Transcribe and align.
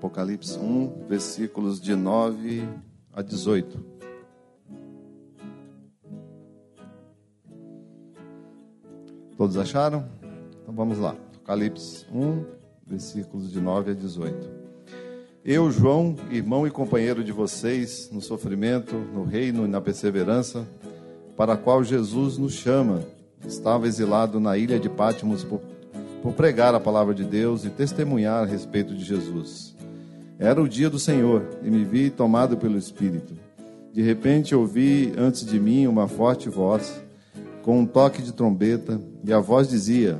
Apocalipse 0.00 0.58
1, 0.58 1.04
versículos 1.06 1.78
de 1.78 1.94
9 1.94 2.66
a 3.12 3.20
18. 3.20 3.84
Todos 9.36 9.58
acharam? 9.58 10.08
Então 10.62 10.74
vamos 10.74 10.98
lá. 10.98 11.14
Apocalipse 11.34 12.06
1, 12.10 12.44
versículos 12.86 13.52
de 13.52 13.60
9 13.60 13.90
a 13.90 13.94
18. 13.94 14.48
Eu, 15.44 15.70
João, 15.70 16.16
irmão 16.30 16.66
e 16.66 16.70
companheiro 16.70 17.22
de 17.22 17.30
vocês 17.30 18.08
no 18.10 18.22
sofrimento, 18.22 18.96
no 18.96 19.24
reino 19.24 19.66
e 19.66 19.68
na 19.68 19.82
perseverança, 19.82 20.66
para 21.36 21.52
a 21.52 21.58
qual 21.58 21.84
Jesus 21.84 22.38
nos 22.38 22.54
chama, 22.54 23.04
estava 23.46 23.86
exilado 23.86 24.40
na 24.40 24.56
ilha 24.56 24.80
de 24.80 24.88
Pátimos 24.88 25.44
por, 25.44 25.60
por 26.22 26.32
pregar 26.32 26.74
a 26.74 26.80
palavra 26.80 27.14
de 27.14 27.24
Deus 27.24 27.66
e 27.66 27.68
testemunhar 27.68 28.44
a 28.44 28.46
respeito 28.46 28.94
de 28.94 29.04
Jesus. 29.04 29.78
Era 30.40 30.62
o 30.62 30.66
dia 30.66 30.88
do 30.88 30.98
Senhor 30.98 31.44
e 31.62 31.70
me 31.70 31.84
vi 31.84 32.08
tomado 32.08 32.56
pelo 32.56 32.78
Espírito. 32.78 33.34
De 33.92 34.00
repente 34.00 34.54
ouvi 34.54 35.12
antes 35.18 35.44
de 35.44 35.60
mim 35.60 35.86
uma 35.86 36.08
forte 36.08 36.48
voz, 36.48 36.98
com 37.62 37.80
um 37.80 37.84
toque 37.84 38.22
de 38.22 38.32
trombeta, 38.32 38.98
e 39.22 39.34
a 39.34 39.38
voz 39.38 39.68
dizia: 39.68 40.18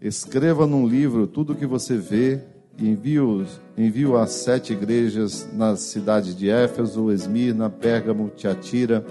Escreva 0.00 0.64
num 0.64 0.86
livro 0.86 1.26
tudo 1.26 1.54
o 1.54 1.56
que 1.56 1.66
você 1.66 1.96
vê 1.96 2.38
e 2.78 2.88
envio, 2.88 3.44
envio 3.76 4.16
às 4.16 4.30
sete 4.30 4.74
igrejas 4.74 5.48
nas 5.52 5.80
cidades 5.80 6.36
de 6.36 6.48
Éfeso, 6.48 7.10
Esmirna, 7.10 7.68
Pérgamo, 7.68 8.30
Tiatira, 8.36 9.04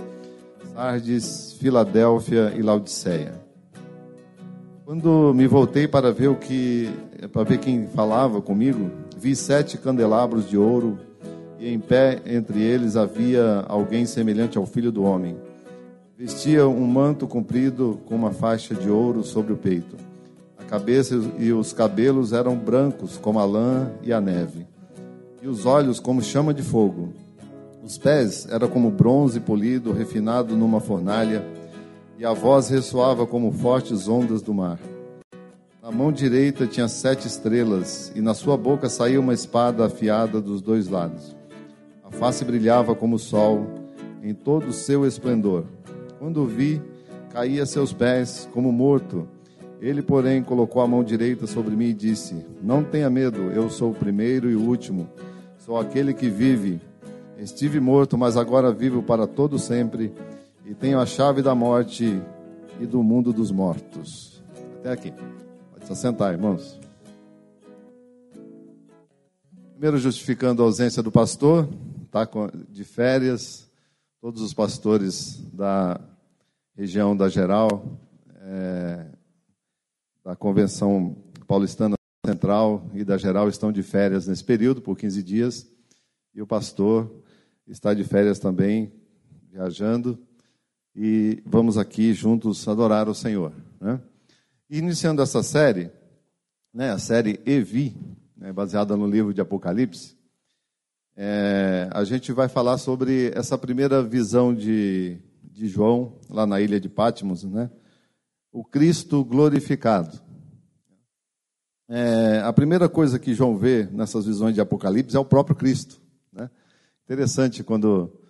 Sardes, 0.74 1.58
Filadélfia 1.60 2.54
e 2.56 2.62
Laodiceia. 2.62 3.51
Quando 4.86 5.34
me 5.34 5.48
voltei 5.48 5.88
para 5.88 6.12
ver 6.12 6.28
o 6.28 6.36
que, 6.36 6.90
para 7.32 7.44
ver 7.44 7.60
quem 7.60 7.88
falava 7.88 8.42
comigo, 8.42 8.90
vi 9.18 9.36
sete 9.36 9.78
candelabros 9.78 10.50
de 10.50 10.58
ouro 10.58 10.98
e 11.60 11.70
em 11.70 11.80
pé 11.80 12.22
entre 12.26 12.62
eles 12.62 12.96
havia 12.96 13.64
alguém 13.68 14.06
semelhante 14.06 14.58
ao 14.58 14.66
Filho 14.66 14.92
do 14.92 15.04
Homem. 15.04 15.38
Vestia 16.18 16.68
um 16.68 16.86
manto 16.86 17.28
comprido 17.28 18.00
com 18.06 18.16
uma 18.16 18.32
faixa 18.32 18.76
de 18.76 18.90
ouro 18.90 19.24
sobre 19.24 19.54
o 19.54 19.58
peito 19.58 20.12
cabeça 20.72 21.22
e 21.38 21.52
os 21.52 21.74
cabelos 21.74 22.32
eram 22.32 22.56
brancos 22.56 23.18
como 23.18 23.40
a 23.40 23.44
lã 23.44 23.92
e 24.02 24.14
a 24.14 24.22
neve, 24.22 24.66
e 25.42 25.48
os 25.50 25.66
olhos 25.66 26.00
como 26.00 26.22
chama 26.22 26.54
de 26.54 26.64
fogo. 26.64 27.10
Os 27.84 27.98
pés 27.98 28.48
eram 28.50 28.70
como 28.70 28.90
bronze 28.90 29.42
polido, 29.42 29.92
refinado 29.92 30.56
numa 30.56 30.80
fornalha, 30.80 31.46
e 32.22 32.26
a 32.26 32.34
voz 32.34 32.70
ressoava 32.70 33.26
como 33.26 33.52
fortes 33.52 34.08
ondas 34.08 34.44
do 34.44 34.54
mar. 34.54 34.78
Na 35.82 35.90
mão 35.90 36.12
direita 36.12 36.68
tinha 36.68 36.88
sete 36.88 37.26
estrelas, 37.26 38.12
e 38.16 38.22
na 38.22 38.36
sua 38.36 38.56
boca 38.56 38.88
saía 38.90 39.20
uma 39.20 39.34
espada 39.34 39.88
afiada 39.88 40.40
dos 40.40 40.62
dois 40.62 40.88
lados. 40.88 41.36
A 42.04 42.12
face 42.12 42.46
brilhava 42.46 42.94
como 42.94 43.16
o 43.16 43.20
sol, 43.20 43.66
em 44.22 44.36
todo 44.36 44.68
o 44.68 44.72
seu 44.72 45.04
esplendor. 45.04 45.66
Quando 46.20 46.44
o 46.44 46.46
vi, 46.46 46.80
caí 47.32 47.60
a 47.60 47.66
seus 47.66 47.92
pés 47.92 48.48
como 48.54 48.72
morto 48.72 49.28
ele, 49.82 50.04
porém, 50.04 50.44
colocou 50.44 50.84
a 50.84 50.88
mão 50.88 51.04
direita 51.04 51.48
sobre 51.48 51.76
mim 51.76 51.88
e 51.88 51.94
disse: 51.96 52.46
Não 52.62 52.84
tenha 52.84 53.10
medo, 53.10 53.50
eu 53.50 53.68
sou 53.68 53.90
o 53.90 53.96
primeiro 53.96 54.48
e 54.48 54.56
o 54.56 54.62
último, 54.62 55.10
sou 55.58 55.80
aquele 55.80 56.14
que 56.14 56.30
vive. 56.30 56.80
Estive 57.40 57.80
morto, 57.80 58.16
mas 58.16 58.38
agora 58.38 58.72
vivo 58.72 59.02
para 59.02 59.26
todo 59.26 59.58
sempre, 59.58 60.14
e 60.72 60.74
tenho 60.74 61.02
a 61.02 61.06
chave 61.06 61.42
da 61.42 61.54
morte 61.54 62.24
e 62.80 62.86
do 62.86 63.04
mundo 63.04 63.34
dos 63.34 63.52
mortos. 63.52 64.42
Até 64.80 64.94
aqui. 64.94 65.14
Pode 65.70 65.86
se 65.86 65.92
assentar, 65.92 66.32
irmãos. 66.32 66.80
Primeiro, 69.74 69.98
justificando 69.98 70.64
a 70.64 70.66
ausência 70.66 71.04
do 71.04 71.12
pastor, 71.12 71.68
está 72.06 72.26
de 72.70 72.86
férias. 72.86 73.70
Todos 74.22 74.42
os 74.42 74.54
pastores 74.54 75.44
da 75.52 76.00
região 76.74 77.18
da 77.18 77.28
Geral. 77.28 77.84
É, 78.40 79.08
da 80.24 80.38
Convenção 80.38 81.18
Paulistana 81.46 81.96
Central 82.26 82.90
e 82.94 83.04
da 83.04 83.18
Geral 83.18 83.50
estão 83.50 83.74
de 83.74 83.84
férias 83.84 84.26
nesse 84.26 84.46
período, 84.46 84.82
por 84.82 84.98
15 84.98 85.22
dias, 85.22 85.70
e 86.34 86.42
o 86.42 86.48
pastor 86.48 87.12
está 87.68 87.94
de 87.94 88.06
férias 88.06 88.40
também, 88.40 88.94
viajando, 89.50 90.18
e 90.96 91.42
vamos 91.46 91.78
aqui 91.78 92.14
juntos 92.14 92.68
adorar 92.68 93.08
o 93.08 93.16
Senhor. 93.16 93.54
Né? 93.80 94.00
Iniciando 94.70 95.22
essa 95.22 95.42
série, 95.44 95.90
né, 96.74 96.92
a 96.92 97.00
série 97.00 97.40
Evi, 97.46 97.96
né, 98.36 98.52
baseada 98.52 98.96
no 98.96 99.08
livro 99.08 99.34
de 99.34 99.42
Apocalipse, 99.42 100.18
é, 101.16 101.90
a 101.92 102.04
gente 102.04 102.32
vai 102.32 102.48
falar 102.48 102.78
sobre 102.78 103.32
essa 103.36 103.58
primeira 103.58 104.02
visão 104.02 104.56
de, 104.56 105.18
de 105.44 105.68
João, 105.68 106.18
lá 106.30 106.46
na 106.46 106.62
ilha 106.62 106.80
de 106.80 106.90
Patmos, 106.90 107.44
né? 107.44 107.70
o 108.52 108.64
Cristo 108.64 109.24
glorificado. 109.24 110.20
É, 111.88 112.42
a 112.44 112.54
primeira 112.54 112.88
coisa 112.88 113.20
que 113.20 113.34
João 113.34 113.58
vê 113.58 113.84
nessas 113.92 114.26
visões 114.26 114.56
de 114.56 114.62
Apocalipse 114.62 115.16
é 115.16 115.20
o 115.20 115.26
próprio 115.26 115.56
Cristo. 115.56 116.02
Né? 116.32 116.50
Interessante 117.04 117.64
quando 117.64 118.21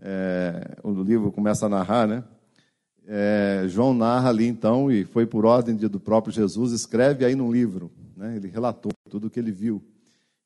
é, 0.00 0.76
o 0.82 0.90
livro 1.02 1.30
começa 1.30 1.66
a 1.66 1.68
narrar, 1.68 2.06
né? 2.06 2.24
É, 3.06 3.64
João 3.66 3.92
narra 3.92 4.28
ali 4.28 4.46
então, 4.46 4.90
e 4.90 5.04
foi 5.04 5.26
por 5.26 5.44
ordem 5.44 5.74
de, 5.74 5.88
do 5.88 5.98
próprio 5.98 6.32
Jesus, 6.32 6.72
escreve 6.72 7.24
aí 7.24 7.34
no 7.34 7.50
livro. 7.52 7.90
Né? 8.16 8.36
Ele 8.36 8.48
relatou 8.48 8.92
tudo 9.08 9.26
o 9.26 9.30
que 9.30 9.40
ele 9.40 9.50
viu. 9.50 9.82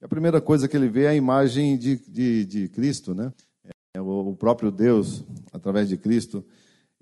E 0.01 0.05
a 0.05 0.09
primeira 0.09 0.41
coisa 0.41 0.67
que 0.67 0.77
ele 0.77 0.89
vê 0.89 1.05
é 1.05 1.09
a 1.09 1.15
imagem 1.15 1.77
de, 1.77 1.97
de, 2.09 2.45
de 2.45 2.69
Cristo, 2.69 3.15
né? 3.15 3.33
É, 3.95 4.01
o, 4.01 4.31
o 4.31 4.37
próprio 4.37 4.71
Deus, 4.71 5.25
através 5.53 5.89
de 5.89 5.97
Cristo. 5.97 6.45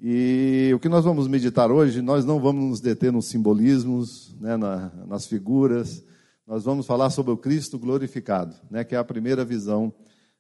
E 0.04 0.72
o 0.74 0.80
que 0.80 0.88
nós 0.88 1.04
vamos 1.04 1.28
meditar 1.28 1.70
hoje, 1.70 2.02
nós 2.02 2.24
não 2.24 2.40
vamos 2.40 2.64
nos 2.64 2.80
deter 2.80 3.12
nos 3.12 3.26
simbolismos, 3.28 4.34
né, 4.40 4.56
na, 4.56 4.90
nas 5.06 5.26
figuras, 5.26 6.04
nós 6.44 6.64
vamos 6.64 6.86
falar 6.86 7.08
sobre 7.10 7.30
o 7.30 7.36
Cristo 7.36 7.78
glorificado, 7.78 8.56
né, 8.69 8.82
que 8.82 8.96
é 8.96 8.98
a 8.98 9.04
primeira 9.04 9.44
visão 9.44 9.94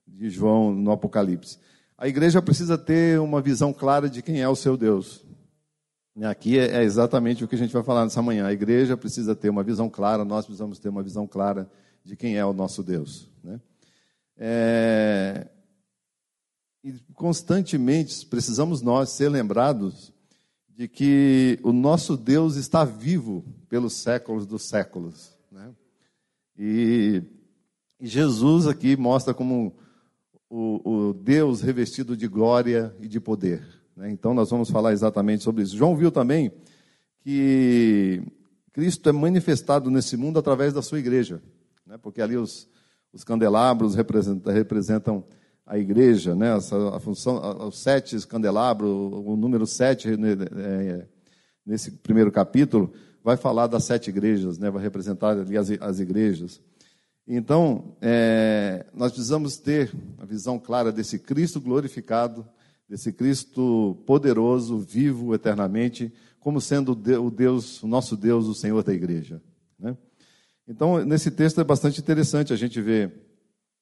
de 0.04 0.28
João 0.30 0.74
no 0.74 0.90
Apocalipse. 0.90 1.58
A 2.02 2.08
igreja 2.08 2.42
precisa 2.42 2.76
ter 2.76 3.20
uma 3.20 3.40
visão 3.40 3.72
clara 3.72 4.10
de 4.10 4.22
quem 4.22 4.40
é 4.42 4.48
o 4.48 4.56
seu 4.56 4.76
Deus. 4.76 5.24
Aqui 6.24 6.58
é, 6.58 6.78
é 6.78 6.82
exatamente 6.82 7.44
o 7.44 7.46
que 7.46 7.54
a 7.54 7.58
gente 7.58 7.72
vai 7.72 7.84
falar 7.84 8.02
nessa 8.02 8.20
manhã. 8.20 8.44
A 8.44 8.52
igreja 8.52 8.96
precisa 8.96 9.36
ter 9.36 9.48
uma 9.48 9.62
visão 9.62 9.88
clara, 9.88 10.24
nós 10.24 10.44
precisamos 10.44 10.80
ter 10.80 10.88
uma 10.88 11.04
visão 11.04 11.28
clara 11.28 11.70
de 12.02 12.16
quem 12.16 12.36
é 12.36 12.44
o 12.44 12.52
nosso 12.52 12.82
Deus. 12.82 13.30
Né? 13.40 13.60
É, 14.36 15.46
e 16.82 16.92
constantemente 17.14 18.26
precisamos 18.26 18.82
nós 18.82 19.10
ser 19.10 19.28
lembrados 19.28 20.12
de 20.70 20.88
que 20.88 21.60
o 21.62 21.72
nosso 21.72 22.16
Deus 22.16 22.56
está 22.56 22.84
vivo 22.84 23.44
pelos 23.68 23.92
séculos 23.92 24.44
dos 24.44 24.66
séculos. 24.68 25.38
Né? 25.52 25.72
E, 26.58 27.22
e, 28.00 28.08
Jesus 28.08 28.66
aqui 28.66 28.96
mostra 28.96 29.32
como 29.32 29.76
o, 30.52 31.08
o, 31.08 31.14
Deus 31.14 31.62
revestido 31.62 32.14
de 32.14 32.28
glória 32.28 32.94
e 33.00 33.08
de 33.08 33.18
poder. 33.18 33.66
Né? 33.96 34.10
Então 34.10 34.34
nós 34.34 34.50
vamos 34.50 34.68
falar 34.68 34.92
exatamente 34.92 35.42
sobre 35.42 35.62
isso. 35.62 35.74
João 35.74 35.96
viu 35.96 36.12
também 36.12 36.52
que 37.22 38.22
Cristo 38.70 39.08
é 39.08 39.12
manifestado 39.12 39.90
nesse 39.90 40.14
mundo 40.14 40.38
através 40.38 40.74
da 40.74 40.82
sua 40.82 40.98
igreja, 40.98 41.40
né? 41.86 41.96
porque 41.96 42.20
ali 42.20 42.36
os, 42.36 42.68
os 43.14 43.24
candelabros 43.24 43.94
representam, 43.94 44.52
representam 44.52 45.24
a 45.64 45.78
igreja, 45.78 46.34
né? 46.34 46.52
a 46.52 47.00
função, 47.00 47.66
os 47.66 47.82
sete 47.82 48.26
candelabros, 48.26 48.90
o 48.90 49.34
número 49.34 49.66
sete 49.66 50.18
né, 50.18 50.32
é, 50.54 51.06
nesse 51.64 51.92
primeiro 51.92 52.30
capítulo 52.30 52.92
vai 53.24 53.38
falar 53.38 53.68
das 53.68 53.84
sete 53.84 54.10
igrejas, 54.10 54.58
né? 54.58 54.70
vai 54.70 54.82
representar 54.82 55.30
ali 55.30 55.56
as, 55.56 55.70
as 55.80 55.98
igrejas. 55.98 56.60
Então, 57.26 57.96
é, 58.00 58.84
nós 58.92 59.12
precisamos 59.12 59.56
ter 59.56 59.92
a 60.18 60.24
visão 60.24 60.58
clara 60.58 60.90
desse 60.90 61.18
Cristo 61.18 61.60
glorificado, 61.60 62.46
desse 62.88 63.12
Cristo 63.12 64.02
poderoso, 64.06 64.78
vivo 64.78 65.34
eternamente, 65.34 66.12
como 66.40 66.60
sendo 66.60 66.92
o 66.92 67.30
Deus, 67.30 67.82
o 67.82 67.86
nosso 67.86 68.16
Deus, 68.16 68.46
o 68.46 68.54
Senhor 68.54 68.82
da 68.82 68.92
igreja. 68.92 69.40
Né? 69.78 69.96
Então, 70.66 71.04
nesse 71.04 71.30
texto 71.30 71.60
é 71.60 71.64
bastante 71.64 72.00
interessante 72.00 72.52
a 72.52 72.56
gente 72.56 72.80
ver 72.80 73.12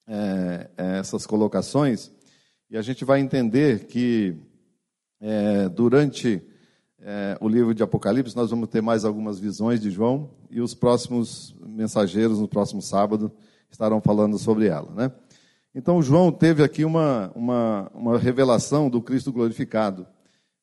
é, 0.06 0.70
é, 0.76 0.98
essas 0.98 1.26
colocações 1.26 2.10
e 2.70 2.76
a 2.76 2.82
gente 2.82 3.04
vai 3.04 3.20
entender 3.20 3.86
que 3.86 4.36
é, 5.20 5.68
durante 5.68 6.42
é, 7.02 7.36
o 7.40 7.48
livro 7.48 7.74
de 7.74 7.82
Apocalipse 7.82 8.36
nós 8.36 8.50
vamos 8.50 8.68
ter 8.68 8.82
mais 8.82 9.04
algumas 9.04 9.38
visões 9.38 9.80
de 9.80 9.90
João 9.90 10.30
e 10.50 10.60
os 10.60 10.74
próximos 10.74 11.54
mensageiros 11.64 12.38
no 12.38 12.46
próximo 12.46 12.82
sábado 12.82 13.32
estarão 13.70 14.00
falando 14.00 14.38
sobre 14.38 14.66
ela, 14.66 14.90
né? 14.92 15.12
Então 15.74 16.02
João 16.02 16.32
teve 16.32 16.62
aqui 16.62 16.84
uma, 16.84 17.30
uma, 17.34 17.90
uma 17.94 18.18
revelação 18.18 18.90
do 18.90 19.00
Cristo 19.00 19.32
glorificado 19.32 20.06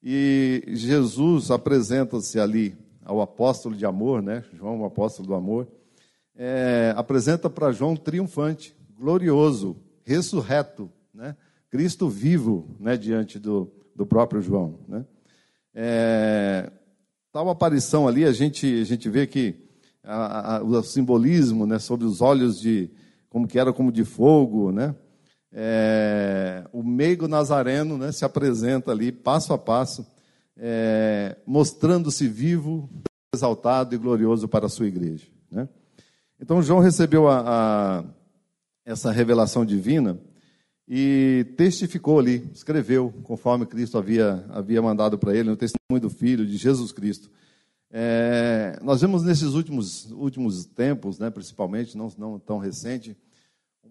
e 0.04 0.64
Jesus 0.68 1.50
apresenta-se 1.50 2.40
ali 2.40 2.78
ao 3.04 3.22
apóstolo 3.22 3.76
de 3.76 3.86
amor, 3.86 4.22
né? 4.22 4.44
João, 4.54 4.82
o 4.82 4.86
apóstolo 4.86 5.28
do 5.28 5.34
amor, 5.34 5.68
é, 6.36 6.94
apresenta 6.96 7.50
para 7.50 7.72
João 7.72 7.96
triunfante 7.96 8.76
glorioso, 8.98 9.78
ressurreto, 10.04 10.92
né? 11.14 11.36
Cristo 11.70 12.08
vivo 12.08 12.76
né, 12.80 12.96
diante 12.96 13.38
do, 13.40 13.72
do 13.96 14.06
próprio 14.06 14.42
João. 14.42 14.80
Né? 14.88 15.06
É, 15.80 16.72
tal 17.32 17.48
aparição 17.52 18.08
ali, 18.08 18.26
a 18.26 18.32
gente, 18.32 18.82
a 18.82 18.84
gente 18.84 19.08
vê 19.08 19.28
que 19.28 19.54
a, 20.04 20.56
a, 20.56 20.64
o 20.64 20.82
simbolismo 20.82 21.68
né, 21.68 21.78
sobre 21.78 22.08
os 22.08 22.20
olhos 22.20 22.60
de, 22.60 22.90
como 23.30 23.48
que 23.48 23.60
era 23.60 23.72
como 23.72 23.92
de 23.92 24.04
fogo, 24.04 24.72
né? 24.72 24.96
É, 25.54 26.64
o 26.74 26.82
meigo 26.82 27.28
nazareno 27.28 27.96
né, 27.96 28.12
se 28.12 28.26
apresenta 28.26 28.92
ali 28.92 29.12
passo 29.12 29.54
a 29.54 29.58
passo, 29.58 30.04
é, 30.58 31.38
mostrando-se 31.46 32.28
vivo, 32.28 32.90
exaltado 33.34 33.94
e 33.94 34.00
glorioso 34.00 34.48
para 34.48 34.66
a 34.66 34.70
sua 34.70 34.88
igreja. 34.88 35.28
Né? 35.52 35.70
Então 36.42 36.62
João 36.62 36.80
recebeu 36.80 37.28
a, 37.28 37.44
a, 37.46 38.04
essa 38.84 39.12
revelação 39.12 39.64
divina 39.64 40.20
e 40.88 41.46
testificou 41.58 42.18
ali, 42.18 42.50
escreveu, 42.54 43.14
conforme 43.24 43.66
Cristo 43.66 43.98
havia, 43.98 44.46
havia 44.50 44.82
mandado 44.82 45.18
para 45.18 45.36
ele, 45.36 45.50
no 45.50 45.58
testemunho 45.58 46.02
do 46.02 46.10
Filho, 46.10 46.46
de 46.46 46.56
Jesus 46.56 46.94
Cristo. 46.94 47.30
É, 47.92 48.80
nós 48.82 49.02
vemos 49.02 49.24
nesses 49.24 49.54
últimos, 49.54 50.10
últimos 50.12 50.66
tempos, 50.66 51.20
né, 51.20 51.30
principalmente, 51.30 51.98
não, 51.98 52.10
não 52.18 52.40
tão 52.40 52.58
recente, 52.58 53.18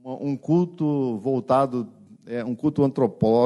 um, 0.03 0.31
um 0.31 0.37
culto 0.37 1.19
voltado, 1.19 1.87
é, 2.25 2.43
um 2.43 2.55
culto 2.55 2.83
antropo, 2.83 3.45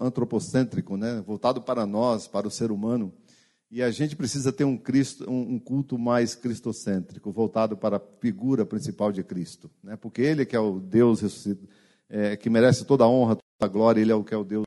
antropocêntrico, 0.00 0.96
né, 0.96 1.22
voltado 1.26 1.60
para 1.60 1.84
nós, 1.84 2.26
para 2.26 2.48
o 2.48 2.50
ser 2.50 2.70
humano. 2.70 3.12
E 3.70 3.82
a 3.82 3.90
gente 3.90 4.16
precisa 4.16 4.52
ter 4.52 4.64
um, 4.64 4.76
Cristo, 4.76 5.28
um, 5.30 5.54
um 5.54 5.58
culto 5.58 5.98
mais 5.98 6.34
cristocêntrico, 6.34 7.30
voltado 7.30 7.76
para 7.76 7.96
a 7.98 8.02
figura 8.20 8.64
principal 8.64 9.12
de 9.12 9.22
Cristo, 9.22 9.70
né, 9.82 9.96
porque 9.96 10.22
Ele 10.22 10.46
que 10.46 10.56
é 10.56 10.60
o 10.60 10.80
Deus 10.80 11.20
ressuscitado 11.20 11.68
é, 12.08 12.36
que 12.36 12.48
merece 12.48 12.84
toda 12.84 13.04
a 13.04 13.08
honra, 13.08 13.36
toda 13.36 13.70
a 13.70 13.72
glória, 13.72 14.00
ele 14.00 14.12
é 14.12 14.14
o 14.14 14.24
que 14.24 14.34
é 14.34 14.36
o 14.36 14.44
Deus 14.44 14.64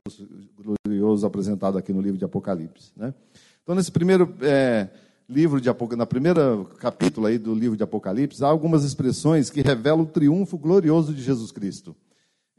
glorioso 0.56 1.26
apresentado 1.26 1.78
aqui 1.78 1.92
no 1.92 2.00
livro 2.00 2.18
de 2.18 2.24
Apocalipse. 2.24 2.92
Né? 2.96 3.14
Então, 3.62 3.74
nesse 3.74 3.90
primeiro 3.90 4.34
é, 4.42 4.88
livro 5.28 5.60
de 5.60 5.68
Apocalipse, 5.68 5.98
na 5.98 6.06
primeira 6.06 6.64
capítulo 6.78 7.26
aí 7.26 7.38
do 7.38 7.54
livro 7.54 7.76
de 7.76 7.82
Apocalipse, 7.82 8.44
há 8.44 8.48
algumas 8.48 8.84
expressões 8.84 9.50
que 9.50 9.62
revelam 9.62 10.02
o 10.02 10.06
triunfo 10.06 10.58
glorioso 10.58 11.14
de 11.14 11.22
Jesus 11.22 11.52
Cristo. 11.52 11.94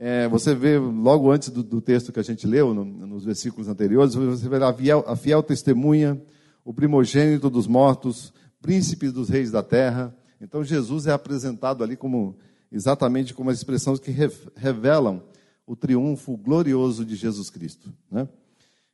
É, 0.03 0.27
você 0.27 0.55
vê 0.55 0.79
logo 0.79 1.29
antes 1.31 1.49
do, 1.49 1.61
do, 1.61 1.79
texto 1.79 2.11
que 2.11 2.19
a 2.19 2.23
gente 2.23 2.47
leu, 2.47 2.73
no, 2.73 2.83
nos 2.83 3.23
versículos 3.23 3.67
anteriores, 3.67 4.15
você 4.15 4.49
vê 4.49 4.55
a 4.63 4.73
fiel, 4.73 5.03
a 5.05 5.15
fiel 5.15 5.43
testemunha, 5.43 6.19
o 6.65 6.73
primogênito 6.73 7.51
dos 7.51 7.67
mortos, 7.67 8.33
príncipe 8.61 9.09
dos 9.11 9.29
reis 9.29 9.51
da 9.51 9.61
terra. 9.61 10.15
Então 10.39 10.63
Jesus 10.63 11.05
é 11.05 11.11
apresentado 11.11 11.83
ali 11.83 11.95
como 11.95 12.35
exatamente 12.71 13.33
como 13.33 13.49
as 13.49 13.57
expressões 13.57 13.99
que 13.99 14.11
revelam 14.55 15.21
o 15.67 15.75
triunfo 15.75 16.37
glorioso 16.37 17.05
de 17.05 17.15
Jesus 17.15 17.49
Cristo. 17.49 17.91
Né? 18.09 18.27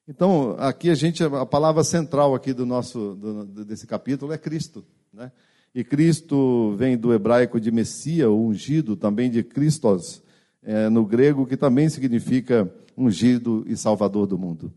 Então, 0.07 0.55
aqui 0.57 0.89
a 0.89 0.95
gente, 0.95 1.23
a 1.23 1.45
palavra 1.45 1.83
central 1.83 2.33
aqui 2.33 2.53
do 2.53 2.65
nosso, 2.65 3.15
do, 3.15 3.65
desse 3.65 3.85
capítulo 3.85 4.31
é 4.33 4.37
Cristo. 4.37 4.85
Né? 5.13 5.31
E 5.75 5.83
Cristo 5.83 6.75
vem 6.77 6.97
do 6.97 7.13
hebraico 7.13 7.59
de 7.59 7.71
Messias, 7.71 8.29
ungido, 8.29 8.95
também 8.95 9.29
de 9.29 9.43
Christos, 9.43 10.21
é, 10.63 10.89
no 10.89 11.05
grego, 11.05 11.45
que 11.45 11.57
também 11.57 11.89
significa 11.89 12.71
ungido 12.97 13.63
e 13.67 13.77
salvador 13.77 14.25
do 14.25 14.37
mundo. 14.37 14.73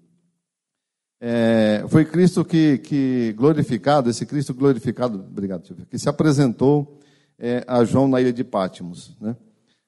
É, 1.20 1.84
foi 1.88 2.04
Cristo 2.04 2.44
que, 2.44 2.78
que 2.78 3.34
glorificado, 3.36 4.08
esse 4.08 4.24
Cristo 4.24 4.54
glorificado, 4.54 5.18
obrigado, 5.18 5.74
que 5.88 5.98
se 5.98 6.08
apresentou 6.08 6.98
é, 7.40 7.64
a 7.66 7.82
João 7.84 8.06
na 8.06 8.20
ilha 8.20 8.32
de 8.32 8.44
Pátimos. 8.44 9.16
Né? 9.18 9.34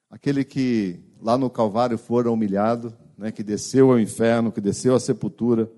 Aquele 0.09 0.43
que 0.43 0.99
lá 1.21 1.37
no 1.37 1.49
Calvário 1.49 1.97
fora 1.97 2.31
humilhado, 2.31 2.93
né, 3.17 3.31
que 3.31 3.43
desceu 3.43 3.91
ao 3.91 3.99
inferno, 3.99 4.51
que 4.51 4.59
desceu 4.59 4.95
à 4.95 4.99
sepultura, 4.99 5.71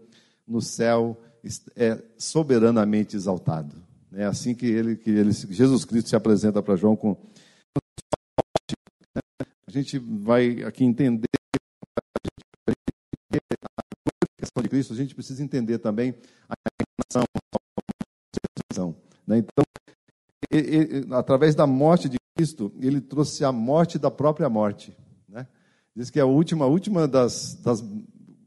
no 0.48 0.62
céu 0.62 1.22
é 1.75 2.01
soberanamente 2.18 3.16
exaltado. 3.16 3.75
É 4.13 4.25
assim 4.25 4.56
que 4.56 4.66
ele, 4.66 4.95
que 4.95 5.10
ele 5.10 5.31
Jesus 5.31 5.83
Cristo 5.86 6.10
se 6.10 6.16
apresenta 6.16 6.63
para 6.63 6.75
João 6.75 6.95
com 6.95 7.18
a 9.68 9.72
gente 9.72 10.00
vai 10.00 10.63
aqui 10.63 10.86
entender 10.86 11.27
a 11.98 12.01
glorificação 13.30 14.63
de 14.63 14.69
Cristo, 14.69 14.94
a 14.94 14.95
gente 14.95 15.13
precisa 15.13 15.44
entender 15.44 15.80
também 15.80 16.16
a 16.48 16.56
encarnação. 17.12 18.95
Né? 19.27 19.39
Então, 19.39 19.64
através 21.12 21.56
da 21.56 21.68
morte 21.68 22.09
de 22.09 22.18
Cristo, 22.36 22.71
ele 22.80 23.00
trouxe 23.00 23.45
a 23.45 23.51
morte 23.51 23.97
da 23.97 24.12
própria 24.12 24.50
morte. 24.50 24.95
Né? 25.27 25.47
Diz 25.95 26.09
que 26.09 26.19
a 26.19 26.25
última, 26.25 26.65
a 26.65 26.68
última 26.68 27.07
das, 27.07 27.56
das 27.63 27.83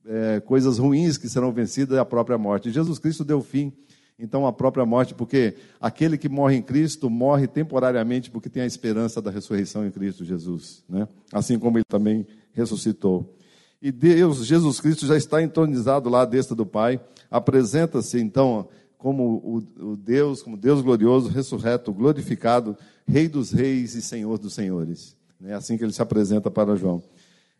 é, 0.04 0.40
coisas 0.40 0.78
ruins 0.78 1.16
que 1.16 1.28
serão 1.28 1.52
vencidas 1.52 1.96
é 1.96 2.00
a 2.00 2.04
própria 2.04 2.38
morte. 2.38 2.70
Jesus 2.70 2.98
Cristo 2.98 3.24
deu 3.24 3.40
fim, 3.40 3.72
então, 4.18 4.46
à 4.46 4.52
própria 4.52 4.84
morte, 4.84 5.14
porque 5.14 5.54
aquele 5.80 6.18
que 6.18 6.28
morre 6.28 6.56
em 6.56 6.62
Cristo 6.62 7.08
morre 7.08 7.46
temporariamente 7.46 8.30
porque 8.30 8.50
tem 8.50 8.62
a 8.62 8.66
esperança 8.66 9.22
da 9.22 9.30
ressurreição 9.30 9.86
em 9.86 9.92
Cristo 9.92 10.24
Jesus. 10.24 10.82
Né? 10.88 11.06
Assim 11.32 11.56
como 11.56 11.78
ele 11.78 11.84
também 11.88 12.26
ressuscitou. 12.52 13.32
E 13.80 13.92
Deus, 13.92 14.44
Jesus 14.44 14.80
Cristo, 14.80 15.06
já 15.06 15.16
está 15.16 15.40
entronizado 15.40 16.10
lá 16.10 16.22
à 16.22 16.24
destra 16.24 16.56
do 16.56 16.66
Pai, 16.66 17.00
apresenta-se 17.30 18.18
então 18.18 18.68
como 18.98 19.62
o, 19.80 19.96
Deus, 19.96 20.42
como 20.42 20.56
Deus 20.56 20.82
glorioso, 20.82 21.28
ressurreto, 21.28 21.92
glorificado, 21.92 22.76
Rei 23.06 23.28
dos 23.28 23.52
reis 23.52 23.94
e 23.94 24.02
Senhor 24.02 24.38
dos 24.38 24.52
senhores. 24.52 25.16
É 25.42 25.54
assim 25.54 25.78
que 25.78 25.84
ele 25.84 25.92
se 25.92 26.02
apresenta 26.02 26.50
para 26.50 26.76
João. 26.76 27.02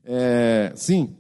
É, 0.04 0.72
sim, 0.74 1.16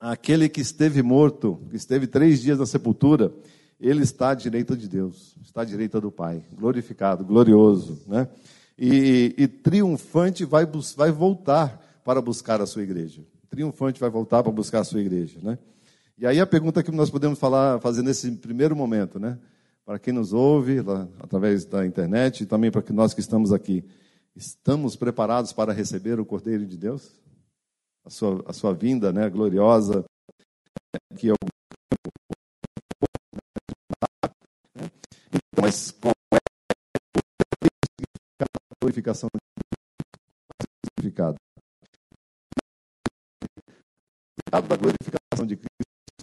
aquele 0.00 0.48
que 0.48 0.60
esteve 0.60 1.02
morto, 1.02 1.60
que 1.70 1.76
esteve 1.76 2.06
três 2.06 2.40
dias 2.40 2.58
na 2.58 2.66
sepultura, 2.66 3.32
ele 3.78 4.02
está 4.02 4.30
à 4.30 4.34
direita 4.34 4.76
de 4.76 4.88
Deus, 4.88 5.36
está 5.42 5.62
à 5.62 5.64
direita 5.64 6.00
do 6.00 6.10
Pai, 6.10 6.42
glorificado, 6.52 7.24
glorioso, 7.24 8.00
né? 8.06 8.26
E, 8.78 9.34
e 9.36 9.46
triunfante 9.46 10.44
vai, 10.44 10.66
vai 10.96 11.12
voltar 11.12 12.00
para 12.04 12.20
buscar 12.20 12.60
a 12.60 12.66
sua 12.66 12.82
igreja. 12.82 13.22
Triunfante 13.50 14.00
vai 14.00 14.08
voltar 14.08 14.42
para 14.42 14.50
buscar 14.50 14.80
a 14.80 14.84
sua 14.84 15.00
igreja, 15.00 15.38
né? 15.42 15.58
E 16.18 16.26
aí 16.26 16.40
a 16.40 16.46
pergunta 16.46 16.82
que 16.82 16.90
nós 16.90 17.10
podemos 17.10 17.38
falar, 17.38 17.80
fazer 17.80 18.02
nesse 18.02 18.30
primeiro 18.32 18.76
momento, 18.76 19.18
né? 19.18 19.38
Para 19.84 19.98
quem 19.98 20.12
nos 20.12 20.32
ouve 20.32 20.80
lá, 20.80 21.08
através 21.18 21.64
da 21.64 21.84
internet 21.84 22.42
e 22.42 22.46
também 22.46 22.70
para 22.70 22.84
nós 22.92 23.12
que 23.12 23.20
estamos 23.20 23.52
aqui, 23.52 23.84
estamos 24.36 24.94
preparados 24.94 25.52
para 25.52 25.72
receber 25.72 26.20
o 26.20 26.24
Cordeiro 26.24 26.64
de 26.66 26.76
Deus? 26.76 27.20
A 28.04 28.10
sua, 28.10 28.44
a 28.46 28.52
sua 28.52 28.72
vinda, 28.72 29.12
né, 29.12 29.28
gloriosa, 29.28 30.04
que 31.16 31.28
é 31.28 31.32
o 31.32 31.36
então, 35.28 35.40
mas 35.60 35.90
qual 35.92 36.12
é 36.32 36.38
a 38.42 38.46
glorificação 38.80 39.28
significado? 40.86 41.36
da 44.50 44.76
glorificação 44.76 45.46
de 45.46 45.56
Cristo 45.56 45.81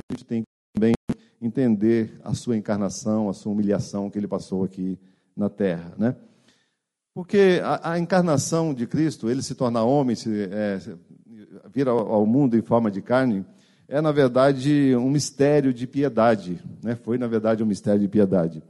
a 0.10 0.13
gente 0.13 0.25
tem 0.25 0.41
que 0.41 0.48
também 0.74 0.94
entender 1.41 2.20
a 2.24 2.34
sua 2.34 2.58
encarnação, 2.58 3.29
a 3.29 3.34
sua 3.34 3.51
humilhação 3.51 4.10
que 4.10 4.18
ele 4.18 4.27
passou 4.27 4.63
aqui 4.63 4.98
na 5.36 5.50
terra, 5.50 5.94
né? 5.98 6.15
Porque 7.13 7.60
a, 7.63 7.94
a 7.94 8.00
encarnação 8.00 8.74
de 8.74 8.86
Cristo, 8.86 9.29
ele 9.29 9.41
se 9.41 9.56
tornar 9.56 9.84
homem, 9.84 10.15
se, 10.15 10.29
é, 10.51 10.79
vir 11.74 11.88
ao, 11.88 11.98
ao, 12.12 12.25
mundo 12.25 12.58
em 12.58 12.62
forma 12.62 12.91
de 12.91 13.01
carne, 13.01 13.46
é 13.88 14.00
na 14.00 14.12
verdade 14.12 14.96
um 14.96 15.10
mistério 15.10 15.74
de 15.74 15.88
piedade, 15.88 16.62
né? 16.84 16.96
Foi 16.96 17.18
na 17.18 17.27
verdade 17.27 17.63
um 17.63 17.65
mistério 17.65 18.01
de 18.01 18.08
piedade, 18.08 18.63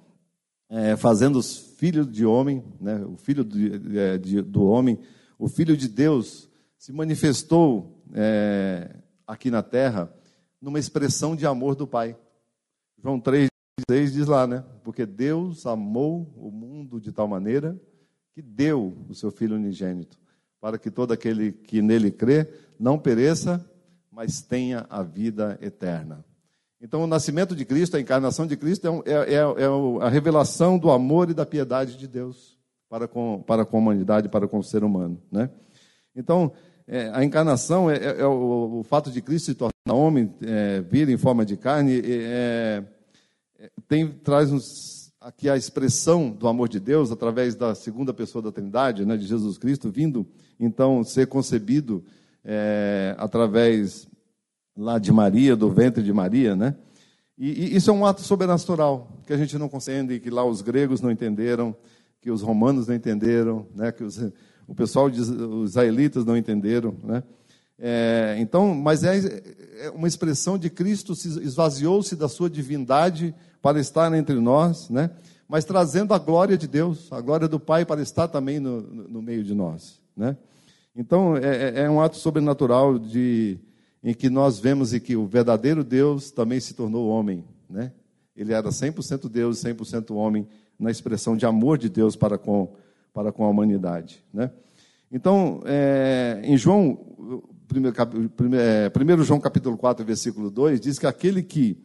é, 0.69 0.95
fazendo 0.95 1.37
os 1.37 1.57
filhos 1.57 2.09
de 2.09 2.25
homem, 2.25 2.63
né? 2.79 3.03
O 3.05 3.17
filho 3.17 3.43
de, 3.43 3.97
é, 3.97 4.17
de, 4.17 4.41
do 4.41 4.65
homem, 4.65 4.97
o 5.37 5.47
filho 5.47 5.75
de 5.75 5.87
Deus 5.87 6.49
se 6.77 6.93
manifestou 6.93 8.01
é, 8.13 8.95
aqui 9.27 9.51
na 9.51 9.61
terra 9.61 10.11
numa 10.61 10.79
expressão 10.79 11.35
de 11.35 11.45
amor 11.45 11.75
do 11.75 11.87
Pai. 11.87 12.15
João 13.01 13.19
3, 13.19 13.49
diz 13.87 14.27
lá, 14.27 14.45
né? 14.45 14.63
Porque 14.83 15.05
Deus 15.05 15.65
amou 15.65 16.33
o 16.35 16.51
mundo 16.51 16.99
de 16.99 17.11
tal 17.11 17.27
maneira 17.27 17.79
que 18.33 18.41
deu 18.41 18.97
o 19.07 19.15
seu 19.15 19.31
Filho 19.31 19.55
unigênito, 19.55 20.17
para 20.59 20.77
que 20.77 20.91
todo 20.91 21.11
aquele 21.11 21.51
que 21.51 21.81
nele 21.81 22.11
crê 22.11 22.47
não 22.79 22.97
pereça, 22.97 23.65
mas 24.11 24.41
tenha 24.41 24.85
a 24.89 25.01
vida 25.01 25.57
eterna. 25.61 26.23
Então, 26.81 27.03
o 27.03 27.07
nascimento 27.07 27.55
de 27.55 27.65
Cristo, 27.65 27.97
a 27.97 27.99
encarnação 27.99 28.47
de 28.47 28.55
Cristo, 28.55 29.03
é, 29.05 29.11
é, 29.11 29.33
é, 29.33 29.35
é 29.35 30.05
a 30.05 30.09
revelação 30.09 30.77
do 30.77 30.89
amor 30.89 31.29
e 31.29 31.33
da 31.33 31.45
piedade 31.45 31.97
de 31.97 32.07
Deus 32.07 32.57
para 32.89 33.07
com, 33.07 33.43
para 33.45 33.65
com 33.65 33.77
a 33.77 33.79
humanidade, 33.79 34.27
para 34.27 34.47
com 34.47 34.57
o 34.59 34.63
ser 34.63 34.83
humano. 34.83 35.21
Né? 35.31 35.49
Então, 36.15 36.51
é, 36.87 37.11
a 37.13 37.23
encarnação 37.23 37.89
é, 37.89 37.97
é, 37.97 38.21
é 38.21 38.25
o, 38.25 38.79
o, 38.79 38.83
fato 38.83 39.11
de 39.11 39.21
Cristo 39.21 39.45
se 39.45 39.55
tornar 39.55 39.71
homem, 39.93 40.33
é, 40.41 40.81
vir 40.81 41.09
em 41.09 41.17
forma 41.17 41.45
de 41.45 41.57
carne, 41.57 41.99
é, 41.99 42.83
é, 43.59 43.69
tem, 43.87 44.07
traz, 44.07 44.51
uns, 44.51 45.11
aqui 45.19 45.49
a 45.49 45.57
expressão 45.57 46.29
do 46.29 46.47
amor 46.47 46.69
de 46.69 46.79
Deus 46.79 47.11
através 47.11 47.55
da 47.55 47.75
segunda 47.75 48.13
pessoa 48.13 48.41
da 48.41 48.51
Trindade, 48.51 49.05
né, 49.05 49.17
de 49.17 49.25
Jesus 49.25 49.57
Cristo, 49.57 49.89
vindo 49.89 50.25
então 50.59 51.03
ser 51.03 51.27
concebido 51.27 52.03
é, 52.43 53.15
através 53.17 54.07
lá 54.75 54.97
de 54.97 55.11
Maria, 55.11 55.55
do 55.55 55.69
ventre 55.69 56.01
de 56.01 56.13
Maria, 56.13 56.55
né? 56.55 56.75
E, 57.37 57.47
e, 57.49 57.75
isso 57.75 57.89
é 57.89 57.93
um 57.93 58.05
ato 58.05 58.21
sobrenatural 58.21 59.11
que 59.25 59.33
a 59.33 59.37
gente 59.37 59.57
não 59.57 59.69
compreende, 59.69 60.19
que 60.19 60.29
lá 60.29 60.43
os 60.43 60.61
gregos 60.61 61.01
não 61.01 61.11
entenderam, 61.11 61.75
que 62.21 62.31
os 62.31 62.41
romanos 62.41 62.87
não 62.87 62.95
entenderam, 62.95 63.65
né? 63.75 63.91
Que 63.91 64.03
os, 64.03 64.17
o 64.67 64.75
pessoal, 64.75 65.09
de, 65.09 65.21
os 65.21 65.71
israelitas 65.71 66.25
não 66.25 66.37
entenderam, 66.37 66.95
né? 67.03 67.23
É, 67.81 68.35
então, 68.39 68.75
mas 68.75 69.03
é, 69.03 69.41
é 69.81 69.89
uma 69.91 70.07
expressão 70.07 70.57
de 70.57 70.69
Cristo 70.69 71.13
esvaziou-se 71.13 72.15
da 72.15 72.27
sua 72.27 72.49
divindade 72.49 73.33
para 73.61 73.79
estar 73.79 74.13
entre 74.13 74.35
nós, 74.35 74.89
né? 74.89 75.11
Mas 75.47 75.65
trazendo 75.65 76.13
a 76.13 76.19
glória 76.19 76.57
de 76.57 76.67
Deus, 76.67 77.11
a 77.11 77.21
glória 77.21 77.47
do 77.47 77.59
Pai 77.59 77.85
para 77.85 78.01
estar 78.01 78.27
também 78.27 78.59
no, 78.59 78.81
no 78.81 79.21
meio 79.21 79.43
de 79.43 79.53
nós, 79.53 79.99
né? 80.15 80.35
Então, 80.95 81.37
é, 81.37 81.79
é, 81.79 81.79
é 81.83 81.89
um 81.89 82.01
ato 82.01 82.17
sobrenatural 82.17 82.99
de, 82.99 83.57
em 84.03 84.13
que 84.13 84.29
nós 84.29 84.59
vemos 84.59 84.93
e 84.93 84.99
que 84.99 85.15
o 85.15 85.25
verdadeiro 85.25 85.83
Deus 85.83 86.29
também 86.31 86.59
se 86.59 86.73
tornou 86.73 87.07
homem, 87.07 87.45
né? 87.69 87.93
Ele 88.35 88.53
era 88.53 88.69
100% 88.69 89.29
Deus 89.29 89.63
e 89.63 89.73
100% 89.73 90.15
homem 90.15 90.47
na 90.77 90.91
expressão 90.91 91.35
de 91.35 91.45
amor 91.45 91.77
de 91.77 91.89
Deus 91.89 92.15
para 92.15 92.37
com, 92.37 92.73
para 93.13 93.31
com 93.31 93.45
a 93.45 93.49
humanidade, 93.49 94.23
né? 94.33 94.51
Então, 95.11 95.61
é, 95.65 96.39
em 96.43 96.55
João, 96.55 97.43
1 97.71 99.23
João 99.23 99.39
capítulo 99.39 99.77
4, 99.77 100.05
versículo 100.05 100.49
2, 100.49 100.79
diz 100.81 100.97
que 100.97 101.05
aquele 101.05 101.43
que 101.43 101.77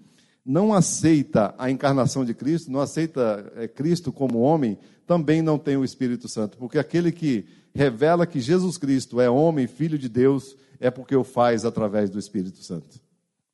não 0.44 0.72
aceita 0.72 1.54
a 1.58 1.70
encarnação 1.70 2.24
de 2.24 2.34
Cristo, 2.34 2.70
não 2.70 2.80
aceita 2.80 3.52
é, 3.56 3.68
Cristo 3.68 4.12
como 4.12 4.40
homem, 4.40 4.78
também 5.06 5.42
não 5.42 5.58
tem 5.58 5.76
o 5.76 5.84
Espírito 5.84 6.28
Santo, 6.28 6.56
porque 6.56 6.78
aquele 6.78 7.12
que 7.12 7.46
revela 7.74 8.26
que 8.26 8.40
Jesus 8.40 8.78
Cristo 8.78 9.20
é 9.20 9.28
homem, 9.28 9.66
filho 9.66 9.98
de 9.98 10.08
Deus, 10.08 10.56
é 10.80 10.90
porque 10.90 11.16
o 11.16 11.24
faz 11.24 11.64
através 11.64 12.10
do 12.10 12.18
Espírito 12.18 12.62
Santo. 12.62 13.00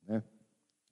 Né? 0.07 0.23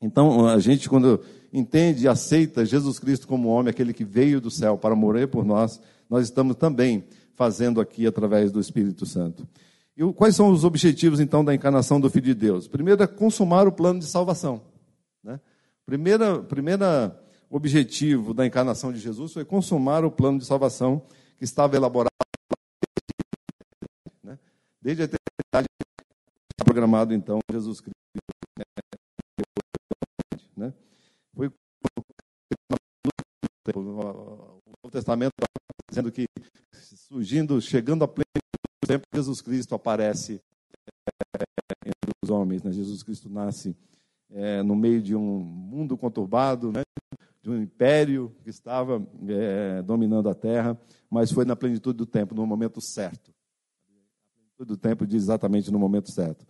Então, 0.01 0.47
a 0.47 0.59
gente, 0.59 0.89
quando 0.89 1.21
entende 1.53 2.05
e 2.05 2.09
aceita 2.09 2.65
Jesus 2.65 2.99
Cristo 2.99 3.27
como 3.27 3.49
homem, 3.49 3.71
aquele 3.71 3.93
que 3.93 4.05
veio 4.05 4.41
do 4.41 4.51
céu 4.51 4.79
para 4.79 4.95
morrer 4.97 5.27
por 5.27 5.45
nós, 5.45 5.81
nós 6.09 6.25
estamos 6.25 6.57
também 6.57 7.05
fazendo 7.35 7.81
aqui 7.81 8.07
através 8.07 8.51
do 8.51 8.61
Espírito 8.61 9.07
Santo. 9.07 9.47
E 9.99 10.13
quais 10.13 10.37
são 10.37 10.53
os 10.53 10.63
objetivos, 10.63 11.19
então, 11.19 11.45
da 11.45 11.53
encarnação 11.53 12.01
do 12.01 12.09
Filho 12.09 12.27
de 12.27 12.35
Deus? 12.35 12.69
Primeiro 12.69 13.03
é 13.03 13.07
consumar 13.09 13.67
o 13.67 13.73
plano 13.73 13.99
de 13.99 14.07
salvação. 14.07 14.63
Né? 15.25 15.41
Primeiro 15.85 16.45
primeira 16.45 17.21
objetivo 17.51 18.33
da 18.33 18.47
encarnação 18.47 18.93
de 18.93 19.01
Jesus 19.01 19.33
foi 19.33 19.45
consumar 19.45 20.05
o 20.05 20.11
plano 20.11 20.39
de 20.39 20.45
salvação 20.45 21.05
que 21.37 21.43
estava 21.43 21.75
elaborado 21.75 22.13
né? 24.23 24.39
desde 24.81 25.03
a 25.03 25.07
eternidade, 25.07 25.67
programado, 26.65 27.13
então, 27.13 27.41
Jesus 27.51 27.81
Cristo. 27.81 27.99
Né? 30.57 30.73
Foi 31.35 31.51
o 33.75 33.83
Novo 33.83 34.93
Testamento 34.93 35.33
dizendo 35.91 36.13
que 36.13 36.27
surgindo, 36.73 37.61
chegando 37.61 38.05
a 38.05 38.09
pleno 38.81 39.01
tempo, 39.01 39.07
Jesus 39.13 39.41
Cristo 39.41 39.75
aparece 39.75 40.41
é, 41.37 41.45
entre 41.87 42.11
os 42.23 42.31
homens. 42.31 42.63
Né? 42.63 42.73
Jesus 42.73 43.03
Cristo 43.03 43.29
nasce 43.29 43.77
é, 44.31 44.63
no 44.63 44.77
meio 44.77 45.03
de 45.03 45.15
um 45.15 45.39
mundo 45.41 45.97
conturbado, 45.97 46.73
né? 46.73 46.83
de 47.43 47.51
um 47.51 47.63
império 47.63 48.35
que 48.43 48.51
estava 48.51 49.05
é, 49.29 49.83
dominando 49.83 50.29
a 50.29 50.35
terra, 50.35 50.79
mas 51.11 51.31
foi 51.33 51.45
na 51.45 51.57
plenitude 51.57 51.97
do 51.97 52.07
tempo, 52.07 52.35
no 52.35 52.47
momento 52.47 52.81
certo. 52.81 53.31
A 53.31 54.35
plenitude 54.35 54.69
do 54.69 54.77
tempo 54.77 55.07
diz 55.07 55.23
exatamente 55.23 55.71
no 55.71 55.79
momento 55.79 56.11
certo. 56.11 56.47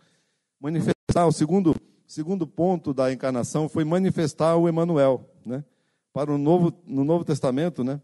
Manifestar, 0.59 1.25
o 1.25 1.31
segundo, 1.31 1.75
segundo 2.05 2.45
ponto 2.45 2.93
da 2.93 3.11
encarnação 3.13 3.69
foi 3.69 3.85
manifestar 3.85 4.57
o 4.57 4.67
Emanuel. 4.67 5.29
Né? 5.45 5.63
Para 6.11 6.33
o 6.33 6.37
novo, 6.37 6.73
no 6.85 7.03
Novo 7.03 7.23
Testamento, 7.23 7.83
né? 7.83 8.01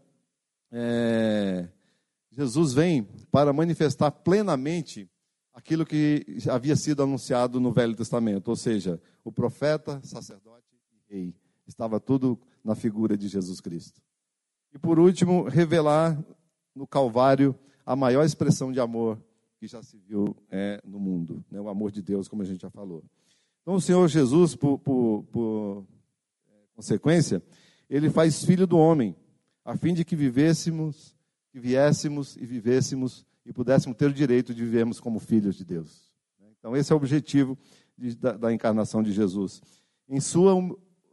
É, 0.72 1.68
Jesus 2.36 2.74
vem 2.74 3.08
para 3.32 3.50
manifestar 3.50 4.10
plenamente 4.10 5.10
aquilo 5.54 5.86
que 5.86 6.22
havia 6.50 6.76
sido 6.76 7.02
anunciado 7.02 7.58
no 7.58 7.72
Velho 7.72 7.96
Testamento, 7.96 8.48
ou 8.48 8.56
seja, 8.56 9.00
o 9.24 9.32
profeta, 9.32 9.98
sacerdote 10.04 10.66
e 10.92 11.14
rei. 11.14 11.34
Estava 11.66 11.98
tudo 11.98 12.38
na 12.62 12.74
figura 12.74 13.16
de 13.16 13.26
Jesus 13.26 13.58
Cristo. 13.58 14.02
E 14.74 14.78
por 14.78 14.98
último, 14.98 15.44
revelar 15.44 16.22
no 16.74 16.86
Calvário 16.86 17.58
a 17.86 17.96
maior 17.96 18.22
expressão 18.22 18.70
de 18.70 18.78
amor 18.78 19.18
que 19.58 19.66
já 19.66 19.82
se 19.82 19.96
viu 19.96 20.36
é, 20.50 20.78
no 20.84 21.00
mundo, 21.00 21.42
né? 21.50 21.58
o 21.58 21.70
amor 21.70 21.90
de 21.90 22.02
Deus, 22.02 22.28
como 22.28 22.42
a 22.42 22.44
gente 22.44 22.60
já 22.60 22.70
falou. 22.70 23.02
Então, 23.62 23.76
o 23.76 23.80
Senhor 23.80 24.06
Jesus, 24.08 24.54
por, 24.54 24.78
por, 24.78 25.24
por 25.32 25.86
é, 26.48 26.52
consequência, 26.74 27.42
ele 27.88 28.10
faz 28.10 28.44
filho 28.44 28.66
do 28.66 28.76
homem, 28.76 29.16
a 29.64 29.74
fim 29.74 29.94
de 29.94 30.04
que 30.04 30.14
vivêssemos 30.14 31.15
que 31.56 31.60
viéssemos 31.60 32.36
e 32.36 32.44
vivêssemos 32.44 33.24
e 33.46 33.50
pudéssemos 33.50 33.96
ter 33.96 34.10
o 34.10 34.12
direito 34.12 34.52
de 34.52 34.62
vivermos 34.62 35.00
como 35.00 35.18
filhos 35.18 35.56
de 35.56 35.64
Deus. 35.64 36.12
Então, 36.58 36.76
esse 36.76 36.92
é 36.92 36.94
o 36.94 36.98
objetivo 36.98 37.56
de, 37.96 38.14
da, 38.14 38.32
da, 38.32 38.52
encarnação 38.52 39.02
de 39.02 39.10
Jesus. 39.10 39.62
Em 40.06 40.20
sua 40.20 40.52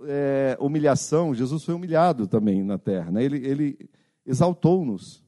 é, 0.01 0.57
humilhação, 0.59 1.33
Jesus 1.33 1.63
foi 1.63 1.73
humilhado 1.73 2.27
também 2.27 2.61
na 2.61 2.77
terra. 2.77 3.09
Né? 3.09 3.23
Ele, 3.23 3.37
ele 3.47 3.89
exaltou-nos, 4.25 5.23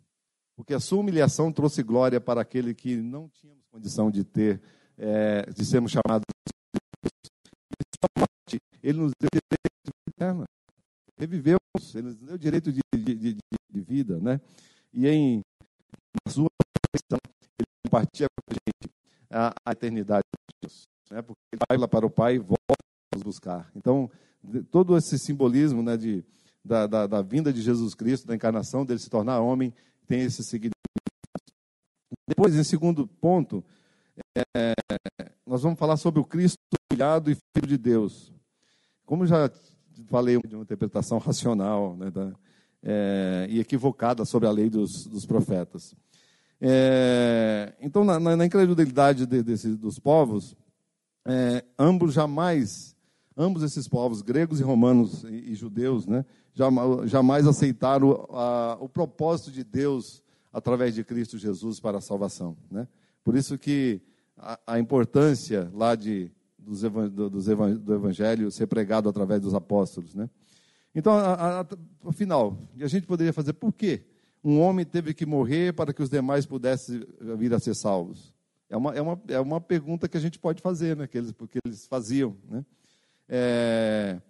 porque 0.54 0.74
a 0.74 0.82
sua 0.82 1.00
humilhação 1.00 1.50
trouxe 1.50 1.82
glória 1.82 2.20
para 2.20 2.42
aquele 2.42 2.74
que 2.74 2.98
não 2.98 3.30
tínhamos 3.30 3.64
condição 3.72 4.12
de 4.12 4.26
ter, 4.26 4.62
é, 4.98 5.50
de 5.50 5.64
sermos 5.64 5.94
chamados. 5.94 6.26
Ele 8.84 8.98
nos 8.98 9.14
deu 9.18 9.30
direito 9.32 9.80
de 9.82 9.92
vida 9.92 10.10
eterna. 10.10 10.46
Revivemos, 11.18 11.96
ele 11.96 12.08
nos 12.08 12.18
deu 12.18 12.38
direito 12.38 12.70
de, 12.74 12.82
de, 12.94 13.16
de, 13.16 13.38
de 13.70 13.82
vida, 13.82 14.20
né? 14.20 14.42
E 14.96 15.08
em 15.08 15.42
na 16.26 16.32
sua 16.32 16.48
questão, 16.92 17.20
ele 17.60 17.68
compartilha 17.86 18.28
com 18.30 18.54
a 18.54 18.54
gente 18.54 18.96
a, 19.30 19.54
a 19.66 19.72
eternidade 19.74 20.24
de 20.24 20.56
Deus. 20.62 20.88
Né? 21.12 21.22
Porque 21.22 21.42
ele 21.52 21.62
vai 21.68 21.78
lá 21.78 21.88
para 21.88 22.06
o 22.06 22.10
Pai 22.10 22.36
e 22.36 22.40
volta 22.40 22.74
a 22.74 23.16
nos 23.16 23.24
buscar. 23.24 23.70
Então, 23.76 24.10
todo 24.72 24.98
esse 24.98 25.20
simbolismo 25.20 25.84
né, 25.84 25.98
de, 25.98 26.24
da, 26.64 26.88
da, 26.88 27.06
da, 27.06 27.22
vinda 27.22 27.52
de 27.52 27.62
Jesus 27.62 27.94
Cristo, 27.94 28.28
da 28.28 28.36
encarnação, 28.36 28.86
dele 28.86 29.00
se 29.00 29.10
tornar 29.10 29.42
homem, 29.42 29.74
tem 30.08 30.22
esse 30.22 30.44
significado. 30.44 30.74
Depois, 32.28 32.56
em 32.56 32.64
segundo 32.64 33.06
ponto, 33.06 33.64
é, 34.56 34.74
nós 35.46 35.62
vamos 35.62 35.78
falar 35.78 35.98
sobre 35.98 36.20
o 36.20 36.26
Cristo 36.26 36.58
humilhado 36.90 37.30
e 37.30 37.38
Filho 37.56 37.68
de 37.68 37.78
Deus. 37.78 38.34
Como 39.06 39.28
já 39.28 39.52
falei 40.08 40.40
de 40.40 40.56
uma 40.56 40.64
interpretação 40.64 41.18
racional 41.20 41.96
né, 41.98 42.10
da, 42.10 42.34
é, 42.86 43.48
e 43.50 43.60
equivocada 43.60 44.24
sobre 44.24 44.48
a 44.48 44.52
lei 44.52 44.70
dos, 44.70 45.08
dos 45.08 45.26
profetas. 45.26 45.96
É, 46.62 47.74
então, 47.82 48.06
na, 48.06 48.20
na 48.20 48.46
incredulidade 48.46 49.26
de, 49.26 49.42
desse, 49.42 49.76
dos 49.76 50.00
povos, 50.00 50.56
é, 51.26 51.66
ambos 51.78 52.14
jamais, 52.14 52.96
ambos 53.36 53.64
esses 53.64 53.88
povos, 53.88 54.22
gregos 54.22 54.60
e 54.60 54.64
romanos 54.64 55.24
e, 55.24 55.52
e 55.52 55.56
judeus, 55.56 56.06
né, 56.06 56.24
jamais, 56.54 57.10
jamais 57.10 57.48
aceitaram 57.48 58.28
a, 58.30 58.78
o 58.80 58.88
propósito 58.88 59.52
de 59.52 59.64
Deus 59.64 60.24
através 60.54 60.94
de 60.94 61.04
Cristo 61.04 61.38
Jesus 61.38 61.80
para 61.80 61.98
a 61.98 62.02
salvação. 62.02 62.56
Né? 62.72 62.88
Por 63.24 63.36
isso 63.36 63.58
que 63.58 64.00
a, 64.38 64.60
a 64.68 64.80
importância 64.80 65.70
lá 65.74 65.96
de, 65.96 66.32
dos, 66.58 66.82
do, 66.82 67.30
dos 67.30 67.46
do 67.46 67.94
evangelho 67.94 68.50
ser 68.52 68.68
pregado 68.68 69.10
através 69.10 69.42
dos 69.42 69.54
apóstolos. 69.54 70.16
Né? 70.16 70.30
Então, 70.96 71.14
afinal, 72.06 72.58
a 72.80 72.88
gente 72.88 73.06
poderia 73.06 73.34
fazer 73.34 73.52
por 73.52 73.74
quê? 73.74 74.06
Um 74.42 74.62
homem 74.62 74.86
teve 74.86 75.14
que 75.14 75.26
morrer 75.26 75.74
para 75.74 75.94
que 75.94 76.02
os 76.02 76.10
demais 76.10 76.46
pudessem 76.46 77.06
vir 77.38 77.54
a 77.54 77.60
ser 77.60 77.76
salvos? 77.76 78.34
É 78.70 78.78
uma, 78.78 78.96
é 78.96 79.02
uma, 79.02 79.22
é 79.28 79.40
uma 79.40 79.60
pergunta 79.60 80.08
que 80.08 80.16
a 80.16 80.20
gente 80.20 80.40
pode 80.40 80.62
fazer, 80.62 80.96
né? 80.96 81.06
que 81.06 81.18
eles, 81.18 81.34
porque 81.34 81.60
eles 81.66 81.86
faziam. 81.86 82.38
Né? 82.48 82.66
É, 83.28 84.22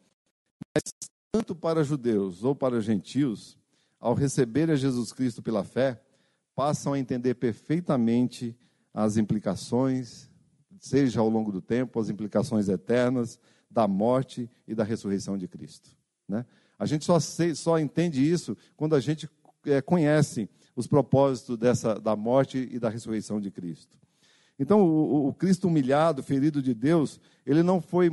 mas 0.74 0.84
tanto 1.32 1.54
para 1.54 1.84
judeus 1.84 2.44
ou 2.44 2.56
para 2.56 2.82
gentios, 2.82 3.58
ao 4.00 4.14
receber 4.14 4.72
a 4.72 4.76
Jesus 4.76 5.14
Cristo 5.14 5.44
pela 5.44 5.64
fé, 5.64 6.02
passam 6.56 6.94
a 6.94 7.00
entender 7.00 7.36
perfeitamente 7.36 8.58
as 8.94 9.18
implicações, 9.18 10.30
seja 10.80 11.20
ao 11.20 11.30
longo 11.30 11.52
do 11.52 11.62
tempo, 11.62 12.00
as 12.00 12.10
implicações 12.10 12.70
eternas 12.70 13.40
da 13.70 13.88
morte 13.88 14.50
e 14.68 14.74
da 14.74 14.84
ressurreição 14.84 15.38
de 15.38 15.48
Cristo. 15.48 15.96
Né? 16.28 16.46
A 16.78 16.86
gente 16.86 17.06
só, 17.06 17.20
só 17.20 17.80
entende 17.80 18.22
isso 18.22 18.58
quando 18.76 18.96
a 18.96 19.00
gente 19.00 19.30
é, 19.66 19.82
conhece 19.82 20.50
os 20.76 20.88
propósitos 20.88 21.58
dessa, 21.58 21.96
da 21.96 22.16
morte 22.16 22.70
e 22.72 22.80
da 22.80 22.90
ressurreição 22.90 23.40
de 23.40 23.50
Cristo. 23.50 23.98
Então, 24.60 24.82
o, 24.84 25.28
o, 25.28 25.34
Cristo 25.34 25.68
humilhado, 25.68 26.24
ferido 26.24 26.62
de 26.62 26.74
Deus, 26.74 27.20
ele 27.46 27.64
não 27.64 27.82
foi 27.82 28.10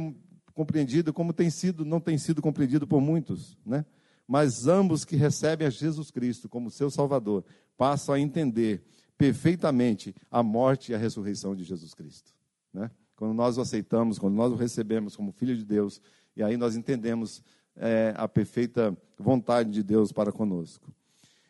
compreendido 0.55 1.13
como 1.13 1.33
tem 1.33 1.51
sido, 1.51 1.85
não 1.85 2.01
tem 2.01 2.19
sido 2.19 2.43
compreendido 2.43 2.87
por 2.87 3.01
muitos, 3.01 3.57
né? 3.65 3.85
mas 4.27 4.67
ambos 4.67 5.05
que 5.05 5.17
recebem 5.17 5.67
a 5.67 5.71
Jesus 5.71 6.11
Cristo 6.11 6.49
como 6.49 6.71
seu 6.71 6.91
Salvador 6.91 7.45
passam 7.77 8.15
a 8.15 8.21
entender 8.21 8.83
perfeitamente 9.17 10.15
a 10.31 10.43
morte 10.43 10.93
e 10.93 10.95
a 10.95 10.99
ressurreição 10.99 11.55
de 11.55 11.65
Jesus 11.65 11.95
Cristo. 11.95 12.33
Né? 12.73 12.91
Quando 13.17 13.35
nós 13.35 13.57
o 13.57 13.61
aceitamos, 13.61 14.19
quando 14.19 14.35
nós 14.35 14.53
o 14.53 14.57
recebemos 14.57 15.15
como 15.15 15.33
Filho 15.33 15.57
de 15.57 15.65
Deus, 15.65 16.01
e 16.37 16.43
aí 16.43 16.57
nós 16.57 16.75
entendemos 16.75 17.43
é, 17.77 18.13
a 18.17 18.29
perfeita 18.29 18.97
vontade 19.19 19.71
de 19.71 19.83
Deus 19.83 20.13
para 20.13 20.33
conosco. 20.33 20.93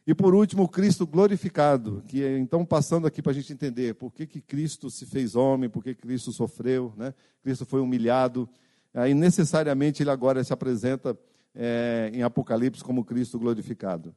E 0.06 0.14
por 0.14 0.34
último, 0.34 0.68
Cristo 0.68 1.06
glorificado, 1.06 2.02
que 2.08 2.24
é, 2.24 2.36
então 2.36 2.64
passando 2.64 3.06
aqui 3.06 3.22
para 3.22 3.30
a 3.30 3.34
gente 3.34 3.52
entender 3.52 3.94
por 3.94 4.12
que, 4.12 4.26
que 4.26 4.40
Cristo 4.40 4.90
se 4.90 5.06
fez 5.06 5.36
homem, 5.36 5.70
por 5.70 5.82
que 5.82 5.94
Cristo 5.94 6.32
sofreu, 6.32 6.92
né? 6.96 7.14
Cristo 7.42 7.64
foi 7.64 7.80
humilhado, 7.80 8.48
aí 8.92 9.14
necessariamente 9.14 10.02
ele 10.02 10.10
agora 10.10 10.42
se 10.42 10.52
apresenta 10.52 11.16
é, 11.54 12.10
em 12.12 12.22
Apocalipse 12.22 12.82
como 12.82 13.04
Cristo 13.04 13.38
glorificado. 13.38 14.14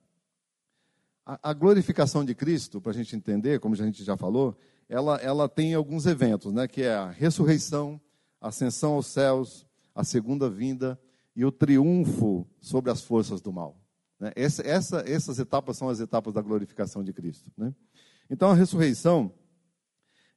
A, 1.23 1.51
a 1.51 1.53
glorificação 1.53 2.25
de 2.25 2.33
Cristo, 2.33 2.81
para 2.81 2.91
a 2.91 2.95
gente 2.95 3.15
entender, 3.15 3.59
como 3.59 3.75
a 3.75 3.77
gente 3.77 4.03
já 4.03 4.17
falou, 4.17 4.57
ela, 4.89 5.17
ela 5.17 5.49
tem 5.49 5.73
alguns 5.73 6.05
eventos, 6.05 6.51
né? 6.51 6.67
que 6.67 6.81
é 6.83 6.93
a 6.93 7.09
ressurreição, 7.09 7.99
a 8.41 8.49
ascensão 8.49 8.93
aos 8.93 9.07
céus, 9.07 9.65
a 9.93 10.03
segunda 10.03 10.49
vinda 10.49 10.99
e 11.35 11.43
o 11.43 11.51
triunfo 11.51 12.47
sobre 12.61 12.91
as 12.91 13.01
forças 13.01 13.41
do 13.41 13.51
mal. 13.51 13.77
Né? 14.19 14.31
Essa, 14.35 14.61
essa, 14.65 15.03
essas 15.05 15.37
etapas 15.39 15.77
são 15.77 15.89
as 15.89 15.99
etapas 15.99 16.33
da 16.33 16.41
glorificação 16.41 17.03
de 17.03 17.11
Cristo. 17.11 17.51
Né? 17.57 17.73
Então, 18.29 18.49
a 18.49 18.53
ressurreição, 18.53 19.31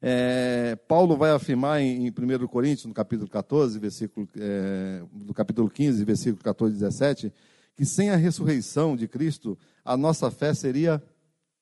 é, 0.01 0.77
Paulo 0.89 1.17
vai 1.17 1.31
afirmar 1.31 1.81
em, 1.81 2.07
em 2.07 2.11
1 2.11 2.47
Coríntios, 2.49 2.87
no 2.87 2.95
capítulo 2.95 3.29
14, 3.29 3.79
versículo, 3.79 4.29
é, 4.37 5.03
no 5.13 5.33
capítulo 5.33 5.71
15, 5.71 6.05
versículo 6.05 6.43
14 6.43 6.75
e 6.75 6.79
17, 6.79 7.33
que 7.77 7.85
sem 7.85 8.11
a 8.11 8.17
ressurreição 8.17 8.97
de 8.97 9.07
Cristo, 9.07 9.57
a 9.85 9.97
nossa 9.97 10.31
fé 10.31 10.53
seria 10.53 11.03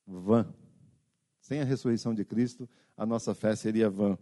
vã. 0.07 0.47
Sem 1.41 1.61
a 1.61 1.65
ressurreição 1.65 2.15
de 2.15 2.25
Cristo, 2.25 2.69
a 2.97 3.05
nossa 3.05 3.35
fé 3.35 3.55
seria 3.55 3.91
vã. 3.91 4.19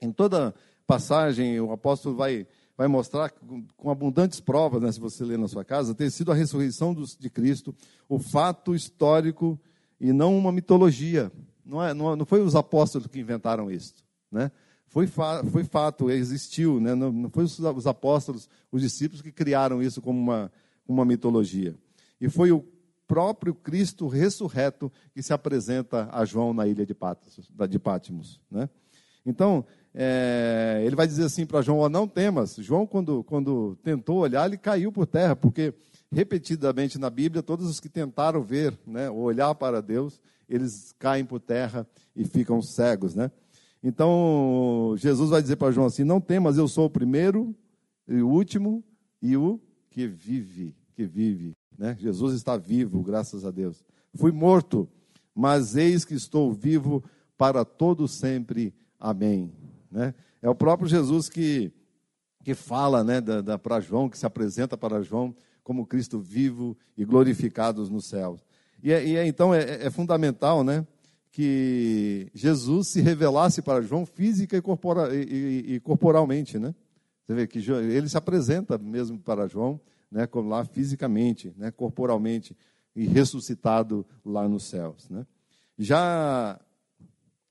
Em 0.00 0.12
toda 0.12 0.54
passagem, 0.86 1.58
o 1.60 1.72
apóstolo 1.72 2.16
vai 2.16 2.46
vai 2.76 2.88
mostrar 2.88 3.32
com 3.76 3.90
abundantes 3.90 4.40
provas, 4.40 4.82
né, 4.82 4.90
se 4.90 5.00
você 5.00 5.24
ler 5.24 5.38
na 5.38 5.48
sua 5.48 5.64
casa, 5.64 5.94
ter 5.94 6.10
sido 6.10 6.32
a 6.32 6.34
ressurreição 6.34 6.94
de 6.94 7.30
Cristo, 7.30 7.74
o 8.08 8.18
fato 8.18 8.74
histórico 8.74 9.58
e 10.00 10.12
não 10.12 10.36
uma 10.36 10.50
mitologia. 10.50 11.30
Não, 11.64 11.82
é, 11.82 11.94
não, 11.94 12.14
não 12.16 12.26
foi 12.26 12.40
os 12.40 12.54
apóstolos 12.54 13.06
que 13.06 13.20
inventaram 13.20 13.70
isso. 13.70 13.94
Né? 14.30 14.50
Foi, 14.88 15.06
fa, 15.06 15.42
foi 15.44 15.64
fato, 15.64 16.10
existiu. 16.10 16.80
Né? 16.80 16.94
Não, 16.94 17.10
não 17.10 17.30
foi 17.30 17.44
os, 17.44 17.58
os, 17.58 17.86
apóstolos, 17.86 18.48
os 18.70 18.82
discípulos 18.82 19.22
que 19.22 19.32
criaram 19.32 19.82
isso 19.82 20.02
como 20.02 20.18
uma, 20.18 20.52
uma 20.86 21.04
mitologia. 21.04 21.74
E 22.20 22.28
foi 22.28 22.52
o 22.52 22.64
próprio 23.06 23.54
Cristo 23.54 24.06
ressurreto 24.08 24.90
que 25.12 25.22
se 25.22 25.32
apresenta 25.32 26.08
a 26.12 26.24
João 26.24 26.52
na 26.52 26.66
ilha 26.66 26.84
de 26.84 26.94
Patmos. 26.94 27.50
De 27.68 27.78
Patmos 27.78 28.40
né? 28.50 28.68
Então, 29.24 29.64
é, 29.94 30.82
ele 30.84 30.96
vai 30.96 31.06
dizer 31.06 31.24
assim 31.24 31.46
para 31.46 31.62
João: 31.62 31.78
oh, 31.78 31.88
não 31.88 32.08
temas. 32.08 32.56
João, 32.56 32.86
quando, 32.86 33.22
quando 33.24 33.76
tentou 33.82 34.18
olhar, 34.18 34.46
ele 34.46 34.58
caiu 34.58 34.90
por 34.90 35.06
terra, 35.06 35.36
porque 35.36 35.72
repetidamente 36.10 36.98
na 36.98 37.08
Bíblia, 37.08 37.42
todos 37.42 37.68
os 37.68 37.78
que 37.78 37.88
tentaram 37.88 38.42
ver, 38.42 38.76
né, 38.86 39.08
olhar 39.08 39.54
para 39.54 39.80
Deus, 39.80 40.20
eles 40.48 40.92
caem 40.98 41.24
por 41.24 41.40
terra 41.40 41.86
e 42.14 42.24
ficam 42.24 42.60
cegos. 42.60 43.14
Né? 43.14 43.30
Então, 43.82 44.94
Jesus 44.96 45.30
vai 45.30 45.40
dizer 45.40 45.56
para 45.56 45.70
João 45.70 45.86
assim: 45.86 46.02
não 46.02 46.20
temas, 46.20 46.58
eu 46.58 46.66
sou 46.66 46.86
o 46.86 46.90
primeiro 46.90 47.54
e 48.08 48.20
o 48.20 48.28
último 48.28 48.82
e 49.22 49.36
o 49.36 49.60
que 49.90 50.08
vive, 50.08 50.74
que 50.94 51.04
vive. 51.04 51.52
Né? 51.78 51.96
Jesus 52.00 52.34
está 52.34 52.56
vivo, 52.56 53.00
graças 53.02 53.44
a 53.44 53.50
Deus. 53.50 53.84
Fui 54.16 54.32
morto, 54.32 54.88
mas 55.32 55.76
eis 55.76 56.04
que 56.04 56.14
estou 56.14 56.52
vivo 56.52 57.02
para 57.36 57.64
todo 57.64 58.08
sempre. 58.08 58.74
Amém. 58.98 59.52
Né? 59.94 60.12
É 60.42 60.50
o 60.50 60.54
próprio 60.56 60.88
Jesus 60.88 61.28
que, 61.28 61.72
que 62.42 62.52
fala 62.52 63.04
né, 63.04 63.20
da, 63.20 63.40
da 63.40 63.56
para 63.56 63.78
João, 63.78 64.08
que 64.08 64.18
se 64.18 64.26
apresenta 64.26 64.76
para 64.76 65.00
João 65.02 65.32
como 65.62 65.86
Cristo 65.86 66.18
vivo 66.18 66.76
e 66.98 67.04
glorificados 67.04 67.88
nos 67.88 68.08
céus. 68.08 68.44
E, 68.82 68.92
é, 68.92 69.06
e 69.06 69.16
é, 69.16 69.24
então 69.24 69.54
é, 69.54 69.86
é, 69.86 69.90
fundamental 69.90 70.64
né, 70.64 70.84
que 71.30 72.28
Jesus 72.34 72.90
se 72.90 73.00
revelasse 73.00 73.62
para 73.62 73.80
João 73.80 74.04
física 74.04 74.56
e, 74.56 74.60
corpora, 74.60 75.14
e, 75.14 75.74
e, 75.74 75.80
corporalmente. 75.80 76.58
Né? 76.58 76.74
Você 77.24 77.32
vê 77.32 77.46
que 77.46 77.60
ele 77.70 78.08
se 78.08 78.18
apresenta 78.18 78.76
mesmo 78.76 79.16
para 79.18 79.46
João, 79.46 79.80
né, 80.10 80.26
como 80.26 80.48
lá 80.48 80.64
fisicamente, 80.64 81.54
né, 81.56 81.70
corporalmente, 81.70 82.56
e 82.96 83.06
ressuscitado 83.06 84.04
lá 84.24 84.48
nos 84.48 84.64
céus. 84.64 85.08
Né? 85.08 85.24
Já 85.78 86.60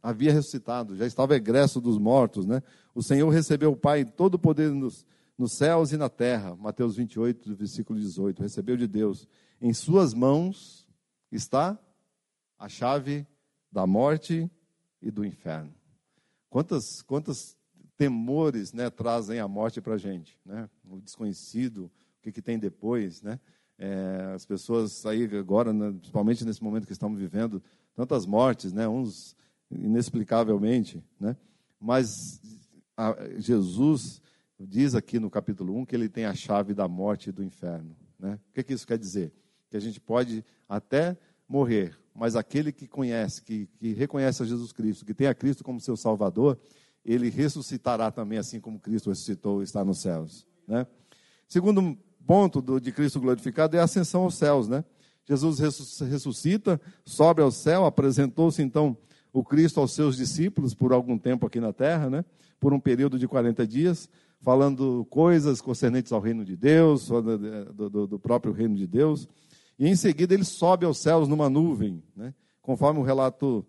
havia 0.04 0.34
ressuscitado, 0.34 0.98
já 0.98 1.08
estava 1.08 1.34
egresso 1.34 1.80
dos 1.80 1.98
mortos, 1.98 2.46
né? 2.46 2.62
O 2.94 3.02
Senhor 3.02 3.30
recebeu 3.30 3.72
o 3.72 3.78
Pai 3.78 4.04
todo 4.04 4.36
o 4.36 4.40
poder 4.40 4.70
nos, 4.70 5.06
nos 5.38 5.54
céus 5.54 5.94
e 5.94 5.98
na 5.98 6.10
terra. 6.10 6.54
Mateus 6.58 6.98
28, 6.98 7.56
versículo 7.56 7.98
18. 7.98 8.42
Recebeu 8.42 8.76
de 8.76 8.86
Deus. 8.86 9.26
Em 9.62 9.74
suas 9.74 10.14
mãos 10.14 10.86
está 11.32 11.80
a 12.60 12.68
chave 12.68 13.26
da 13.72 13.88
morte 13.88 14.52
e 15.02 15.10
do 15.10 15.24
inferno. 15.24 15.74
Quantas, 16.50 17.02
quantas 17.02 17.58
temores 17.98 18.74
né, 18.74 18.90
trazem 18.90 19.40
a 19.40 19.48
morte 19.48 19.80
para 19.80 19.94
a 19.94 19.98
gente? 19.98 20.38
Né? 20.46 20.70
O 20.84 21.00
desconhecido, 21.00 21.86
o 21.86 22.22
que, 22.22 22.32
que 22.32 22.42
tem 22.42 22.60
depois, 22.60 23.22
né? 23.22 23.40
É, 23.76 24.32
as 24.36 24.46
pessoas 24.46 25.04
aí 25.06 25.24
agora, 25.36 25.74
né, 25.74 25.92
principalmente 25.92 26.46
nesse 26.46 26.64
momento 26.64 26.86
que 26.86 26.94
estamos 26.94 27.20
vivendo, 27.20 27.62
tantas 27.96 28.26
mortes, 28.26 28.72
né? 28.72 28.88
Uns 28.88 29.36
inexplicavelmente, 29.80 31.04
né? 31.20 31.36
Mas 31.80 32.42
Jesus 33.38 34.22
diz 34.60 34.96
aqui 34.96 35.20
no 35.20 35.30
capítulo 35.30 35.78
1 35.80 35.86
que 35.86 35.96
ele 35.96 36.08
tem 36.08 36.26
a 36.26 36.34
chave 36.34 36.74
da 36.74 36.88
morte 36.88 37.30
e 37.30 37.32
do 37.32 37.44
inferno, 37.44 37.96
né? 38.20 38.40
O 38.50 38.54
que, 38.54 38.64
que 38.64 38.74
isso 38.74 38.88
quer 38.88 38.98
dizer? 38.98 39.34
Que 39.70 39.78
a 39.78 39.80
gente 39.80 40.00
pode 40.00 40.46
até 40.68 41.18
morrer, 41.48 41.98
mas 42.16 42.36
aquele 42.36 42.72
que 42.72 42.88
conhece, 42.88 43.42
que, 43.42 43.68
que 43.78 43.94
reconhece 43.94 44.44
a 44.44 44.46
Jesus 44.46 44.72
Cristo, 44.72 45.06
que 45.06 45.14
tem 45.14 45.28
a 45.28 45.34
Cristo 45.34 45.64
como 45.64 45.80
seu 45.80 45.98
Salvador, 45.98 46.58
ele 47.04 47.30
ressuscitará 47.30 48.12
também, 48.12 48.38
assim 48.38 48.60
como 48.60 48.80
Cristo 48.80 49.10
ressuscitou 49.10 49.62
e 49.62 49.64
está 49.64 49.84
nos 49.84 50.00
céus. 50.00 50.48
Né? 50.68 50.88
Segundo 51.48 51.98
ponto 52.26 52.62
do, 52.62 52.80
de 52.80 52.92
Cristo 52.92 53.20
glorificado 53.20 53.76
é 53.76 53.80
a 53.80 53.84
ascensão 53.84 54.24
aos 54.24 54.36
céus. 54.36 54.68
Né? 54.68 54.84
Jesus 55.26 55.60
ressuscita, 55.60 56.80
sobe 57.06 57.42
ao 57.42 57.52
céu, 57.52 57.86
apresentou-se 57.86 58.62
então 58.62 58.98
o 59.34 59.44
Cristo 59.44 59.80
aos 59.80 59.94
seus 59.94 60.16
discípulos 60.16 60.76
por 60.76 60.94
algum 60.94 61.18
tempo 61.18 61.48
aqui 61.48 61.60
na 61.60 61.74
terra, 61.74 62.08
né? 62.10 62.24
por 62.60 62.72
um 62.72 62.80
período 62.80 63.18
de 63.18 63.28
40 63.28 63.66
dias, 63.66 64.08
falando 64.40 65.06
coisas 65.10 65.60
concernentes 65.60 66.12
ao 66.12 66.22
reino 66.22 66.46
de 66.46 66.56
Deus, 66.56 67.08
do, 67.08 67.90
do, 67.90 68.08
do 68.08 68.20
próprio 68.20 68.54
reino 68.54 68.76
de 68.76 68.86
Deus. 68.86 69.28
E 69.78 69.88
em 69.88 69.96
seguida 69.96 70.36
ele 70.36 70.46
sobe 70.46 70.86
aos 70.86 71.00
céus 71.00 71.28
numa 71.28 71.50
nuvem, 71.50 72.04
né? 72.16 72.34
conforme 72.62 73.00
o 73.00 73.04
relato 73.04 73.66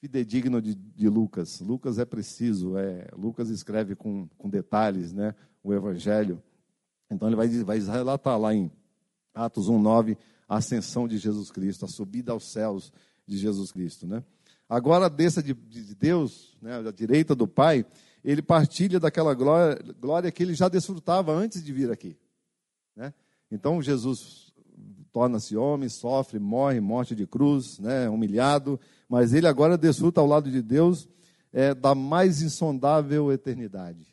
fidedigno 0.00 0.60
de, 0.60 0.74
de, 0.74 1.08
Lucas. 1.08 1.60
Lucas 1.60 1.98
é 1.98 2.04
preciso, 2.04 2.76
é, 2.78 3.08
Lucas 3.16 3.50
escreve 3.50 3.94
com, 3.94 4.26
com 4.38 4.48
detalhes 4.48 5.12
né? 5.12 5.34
o 5.62 5.72
evangelho. 5.72 6.42
Então 7.10 7.28
ele 7.28 7.36
vai, 7.36 7.48
vai 7.48 7.78
relatar 7.78 8.38
lá 8.38 8.54
em 8.54 8.70
Atos 9.34 9.68
1,9 9.68 10.16
a 10.48 10.56
ascensão 10.56 11.06
de 11.06 11.18
Jesus 11.18 11.50
Cristo, 11.50 11.84
a 11.84 11.88
subida 11.88 12.32
aos 12.32 12.44
céus 12.50 12.92
de 13.26 13.36
Jesus 13.36 13.70
Cristo. 13.70 14.06
Né? 14.06 14.22
Agora 14.68 15.10
desça 15.10 15.42
de, 15.42 15.54
de 15.54 15.94
Deus, 15.94 16.56
né, 16.60 16.82
da 16.82 16.90
direita 16.90 17.34
do 17.34 17.46
Pai, 17.46 17.84
ele 18.24 18.40
partilha 18.40 18.98
daquela 18.98 19.34
glória, 19.34 19.78
glória, 20.00 20.32
que 20.32 20.42
ele 20.42 20.54
já 20.54 20.68
desfrutava 20.68 21.32
antes 21.32 21.62
de 21.62 21.72
vir 21.72 21.90
aqui. 21.90 22.16
Né? 22.96 23.12
Então 23.50 23.82
Jesus 23.82 24.52
torna-se 25.12 25.56
homem, 25.56 25.88
sofre, 25.88 26.38
morre, 26.38 26.80
morte 26.80 27.14
de 27.14 27.26
cruz, 27.26 27.78
né, 27.78 28.08
humilhado, 28.08 28.80
mas 29.08 29.32
ele 29.32 29.46
agora 29.46 29.78
desfruta 29.78 30.20
ao 30.20 30.26
lado 30.26 30.50
de 30.50 30.60
Deus 30.60 31.08
é, 31.52 31.72
da 31.72 31.94
mais 31.94 32.42
insondável 32.42 33.30
eternidade. 33.30 34.04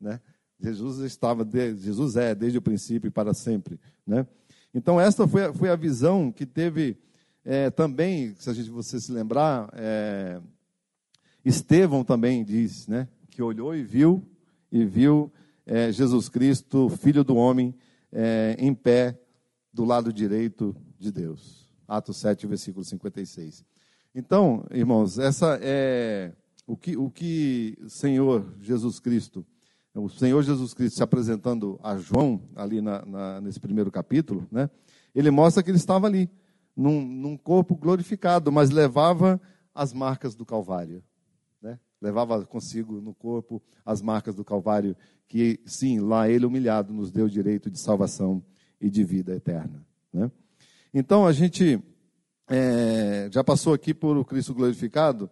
Né? 0.00 0.20
Jesus 0.60 0.98
estava, 1.00 1.44
Jesus 1.76 2.16
é 2.16 2.34
desde 2.34 2.58
o 2.58 2.62
princípio 2.62 3.08
e 3.08 3.10
para 3.10 3.34
sempre. 3.34 3.80
Né? 4.06 4.26
Então 4.72 5.00
esta 5.00 5.26
foi, 5.26 5.52
foi 5.52 5.70
a 5.70 5.76
visão 5.76 6.30
que 6.30 6.46
teve 6.46 6.96
é, 7.48 7.70
também, 7.70 8.34
se 8.34 8.50
a 8.50 8.52
gente, 8.52 8.68
você 8.68 8.98
se 9.00 9.12
lembrar, 9.12 9.70
é, 9.72 10.40
Estevão 11.44 12.02
também 12.02 12.42
diz, 12.42 12.88
né, 12.88 13.06
que 13.30 13.40
olhou 13.40 13.72
e 13.72 13.84
viu, 13.84 14.28
e 14.70 14.84
viu 14.84 15.32
é, 15.64 15.92
Jesus 15.92 16.28
Cristo, 16.28 16.88
Filho 16.88 17.22
do 17.22 17.36
Homem, 17.36 17.72
é, 18.10 18.56
em 18.58 18.74
pé 18.74 19.16
do 19.72 19.84
lado 19.84 20.12
direito 20.12 20.74
de 20.98 21.12
Deus. 21.12 21.70
Atos 21.86 22.16
7, 22.16 22.48
versículo 22.48 22.84
56. 22.84 23.64
Então, 24.12 24.66
irmãos, 24.72 25.16
essa 25.16 25.56
é 25.62 26.32
o 26.66 26.76
que 26.76 26.96
o 26.96 27.08
que 27.08 27.78
Senhor 27.86 28.44
Jesus 28.60 28.98
Cristo, 28.98 29.46
o 29.94 30.08
Senhor 30.08 30.42
Jesus 30.42 30.74
Cristo 30.74 30.96
se 30.96 31.02
apresentando 31.02 31.78
a 31.80 31.96
João 31.96 32.42
ali 32.56 32.80
na, 32.80 33.06
na, 33.06 33.40
nesse 33.40 33.60
primeiro 33.60 33.90
capítulo, 33.92 34.48
né? 34.50 34.68
Ele 35.14 35.30
mostra 35.30 35.62
que 35.62 35.70
ele 35.70 35.78
estava 35.78 36.08
ali, 36.08 36.28
num, 36.76 37.00
num 37.00 37.36
corpo 37.36 37.74
glorificado, 37.74 38.52
mas 38.52 38.70
levava 38.70 39.40
as 39.74 39.92
marcas 39.92 40.34
do 40.34 40.44
Calvário. 40.44 41.02
Né? 41.62 41.78
Levava 42.00 42.44
consigo 42.44 43.00
no 43.00 43.14
corpo 43.14 43.62
as 43.84 44.02
marcas 44.02 44.34
do 44.34 44.44
Calvário, 44.44 44.96
que 45.26 45.58
sim, 45.64 46.00
lá 46.00 46.28
ele 46.28 46.44
humilhado 46.44 46.92
nos 46.92 47.10
deu 47.10 47.26
o 47.26 47.30
direito 47.30 47.70
de 47.70 47.78
salvação 47.78 48.42
e 48.80 48.90
de 48.90 49.02
vida 49.02 49.34
eterna. 49.34 49.84
Né? 50.12 50.30
Então 50.92 51.26
a 51.26 51.32
gente 51.32 51.82
é, 52.48 53.28
já 53.32 53.42
passou 53.42 53.72
aqui 53.72 53.94
por 53.94 54.16
o 54.16 54.24
Cristo 54.24 54.54
glorificado 54.54 55.30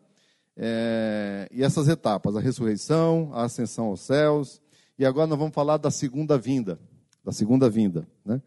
é, 0.57 1.49
e 1.53 1.63
essas 1.63 1.89
etapas: 1.89 2.37
a 2.37 2.41
ressurreição, 2.41 3.31
a 3.33 3.45
ascensão 3.45 3.87
aos 3.87 4.01
céus, 4.01 4.61
e 4.99 5.05
agora 5.05 5.27
nós 5.27 5.39
vamos 5.39 5.55
falar 5.55 5.77
da 5.77 5.91
segunda 5.91 6.39
vinda, 6.39 6.79
da 7.23 7.33
segunda 7.33 7.69
vinda, 7.69 8.07
né? 8.25 8.41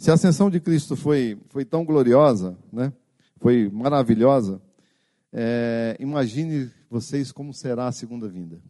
Se 0.00 0.10
a 0.10 0.14
ascensão 0.14 0.48
de 0.48 0.58
Cristo 0.58 0.96
foi, 0.96 1.38
foi 1.48 1.62
tão 1.62 1.84
gloriosa, 1.84 2.56
né? 2.72 2.90
Foi 3.36 3.68
maravilhosa, 3.68 4.58
é, 5.30 5.94
imagine 6.00 6.70
vocês 6.88 7.30
como 7.30 7.52
será 7.52 7.86
a 7.86 7.92
segunda 7.92 8.26
vinda, 8.26 8.62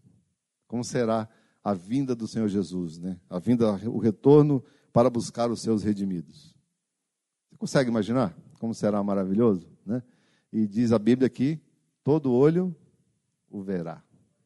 como 0.67 0.83
será 0.83 1.29
a 1.63 1.73
vinda 1.73 2.17
do 2.17 2.27
Senhor 2.27 2.49
Jesus, 2.49 2.99
né? 2.99 3.17
A 3.31 3.39
vinda, 3.39 3.71
o 3.89 3.99
retorno 3.99 4.61
para 4.93 5.09
buscar 5.09 5.53
os 5.53 5.63
seus 5.63 5.85
redimidos. 5.85 6.53
Você 7.49 7.57
consegue 7.57 7.91
imaginar 7.91 8.37
como 8.59 8.75
será 8.75 9.01
maravilhoso, 9.01 9.69
né? 9.87 10.03
E 10.53 10.67
diz 10.67 10.91
a 10.91 10.99
Bíblia 10.99 11.29
aqui, 11.29 11.63
todo 12.03 12.33
olho 12.33 12.75
o 13.49 13.63
verá, 13.63 14.03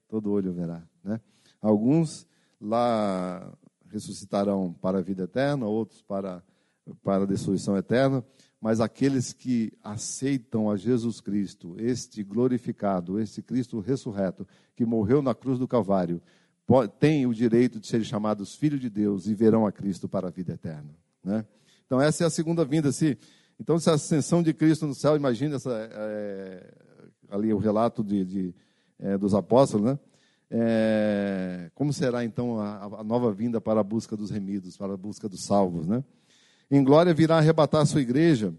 todo 0.06 0.30
olho 0.30 0.50
o 0.50 0.54
verá, 0.54 0.86
né? 1.02 1.18
Alguns 1.62 2.26
lá 2.60 3.50
ressuscitarão 3.88 4.74
para 4.82 4.98
a 4.98 5.02
vida 5.02 5.22
eterna, 5.22 5.64
outros 5.64 6.02
para, 6.02 6.44
para 7.02 7.24
a 7.24 7.26
destruição 7.26 7.76
eterna, 7.76 8.24
mas 8.60 8.80
aqueles 8.80 9.32
que 9.32 9.72
aceitam 9.82 10.70
a 10.70 10.76
Jesus 10.76 11.20
Cristo, 11.20 11.76
este 11.78 12.22
glorificado, 12.22 13.20
este 13.20 13.42
Cristo 13.42 13.78
ressurreto, 13.80 14.46
que 14.74 14.84
morreu 14.84 15.20
na 15.20 15.34
cruz 15.34 15.58
do 15.58 15.68
Calvário, 15.68 16.20
têm 16.98 17.26
o 17.26 17.34
direito 17.34 17.78
de 17.78 17.86
serem 17.86 18.04
chamados 18.04 18.54
filhos 18.54 18.80
de 18.80 18.88
Deus 18.88 19.26
e 19.26 19.34
verão 19.34 19.66
a 19.66 19.72
Cristo 19.72 20.08
para 20.08 20.28
a 20.28 20.30
vida 20.30 20.54
eterna. 20.54 20.90
Né? 21.22 21.44
Então, 21.86 22.00
essa 22.00 22.24
é 22.24 22.26
a 22.26 22.30
segunda 22.30 22.64
vinda. 22.64 22.90
Se, 22.90 23.18
então, 23.60 23.78
se 23.78 23.90
a 23.90 23.94
ascensão 23.94 24.42
de 24.42 24.54
Cristo 24.54 24.86
no 24.86 24.94
céu, 24.94 25.14
imagine 25.14 25.54
essa, 25.54 25.70
é, 25.92 26.74
ali 27.28 27.52
o 27.52 27.58
relato 27.58 28.02
de, 28.02 28.24
de 28.24 28.54
é, 28.98 29.18
dos 29.18 29.34
apóstolos, 29.34 29.86
né? 29.86 29.98
É, 30.50 31.70
como 31.74 31.92
será 31.92 32.24
então 32.24 32.60
a, 32.60 32.84
a, 33.00 33.04
nova 33.04 33.32
vinda 33.32 33.60
para 33.60 33.80
a 33.80 33.82
busca 33.82 34.16
dos 34.16 34.30
remidos, 34.30 34.76
para 34.76 34.94
a 34.94 34.96
busca 34.96 35.28
dos 35.28 35.42
salvos, 35.42 35.86
né? 35.86 36.04
Em 36.70 36.82
glória 36.82 37.14
virá 37.14 37.38
arrebatar 37.38 37.82
a 37.82 37.86
sua 37.86 38.00
igreja 38.00 38.54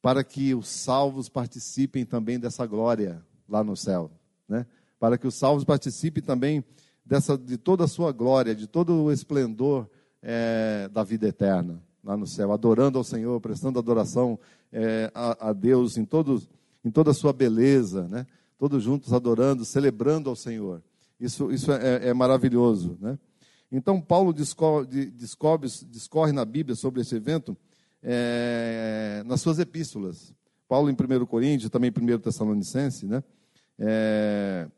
para 0.00 0.22
que 0.22 0.54
os 0.54 0.68
salvos 0.68 1.28
participem 1.28 2.04
também 2.04 2.38
dessa 2.38 2.64
glória 2.66 3.22
lá 3.48 3.64
no 3.64 3.76
céu, 3.76 4.10
né? 4.48 4.66
Para 5.00 5.16
que 5.16 5.26
os 5.26 5.34
salvos 5.34 5.64
participem 5.64 6.22
também 6.22 6.64
dessa 7.04 7.36
de 7.38 7.56
toda 7.56 7.84
a 7.84 7.88
sua 7.88 8.12
glória, 8.12 8.54
de 8.54 8.66
todo 8.66 9.04
o 9.04 9.12
esplendor 9.12 9.88
é, 10.22 10.88
da 10.92 11.02
vida 11.02 11.26
eterna 11.26 11.82
lá 12.02 12.16
no 12.16 12.26
céu, 12.26 12.52
adorando 12.52 12.98
ao 12.98 13.04
Senhor, 13.04 13.40
prestando 13.40 13.78
adoração 13.78 14.38
é, 14.72 15.10
a, 15.14 15.50
a, 15.50 15.52
Deus 15.52 15.96
em 15.96 16.04
todos 16.04 16.48
em 16.84 16.90
toda 16.90 17.10
a 17.10 17.14
sua 17.14 17.32
beleza, 17.32 18.06
né? 18.08 18.26
Todos 18.58 18.82
juntos 18.82 19.12
adorando, 19.12 19.64
celebrando 19.64 20.28
ao 20.28 20.36
Senhor. 20.36 20.82
Isso, 21.18 21.50
isso 21.50 21.72
é, 21.72 22.08
é 22.08 22.14
maravilhoso. 22.14 22.96
Né? 23.00 23.18
Então, 23.70 24.00
Paulo 24.00 24.32
discorre, 24.32 24.86
discorre, 25.90 26.32
na 26.32 26.44
Bíblia 26.44 26.74
sobre 26.74 27.02
esse 27.02 27.14
evento 27.14 27.56
é, 28.02 29.22
nas 29.26 29.40
suas 29.40 29.58
epístolas. 29.58 30.34
Paulo, 30.66 30.90
em 30.90 30.94
1 30.94 31.26
Coríntios, 31.26 31.70
também 31.70 31.92
em 31.94 32.14
1 32.14 32.18
Tessalonicense, 32.18 33.06
né? 33.06 33.22
É, 33.78 34.68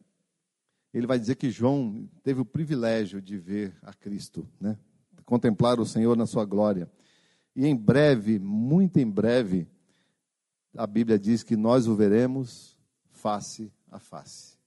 ele 0.92 1.06
vai 1.06 1.18
dizer 1.18 1.36
que 1.36 1.50
João 1.50 2.08
teve 2.22 2.40
o 2.40 2.44
privilégio 2.44 3.22
de 3.22 3.38
ver 3.38 3.74
a 3.82 3.92
Cristo, 3.92 4.46
né? 4.60 4.76
contemplar 5.24 5.78
o 5.78 5.86
Senhor 5.86 6.16
na 6.16 6.26
sua 6.26 6.44
glória. 6.44 6.90
E 7.54 7.64
em 7.64 7.76
breve, 7.76 8.38
muito 8.40 8.98
em 8.98 9.08
breve, 9.08 9.68
a 10.76 10.86
Bíblia 10.86 11.18
diz 11.18 11.44
que 11.44 11.56
nós 11.56 11.86
o 11.86 11.94
veremos 11.94 12.76
face 13.10 13.72
a 13.90 14.00
face. 14.00 14.59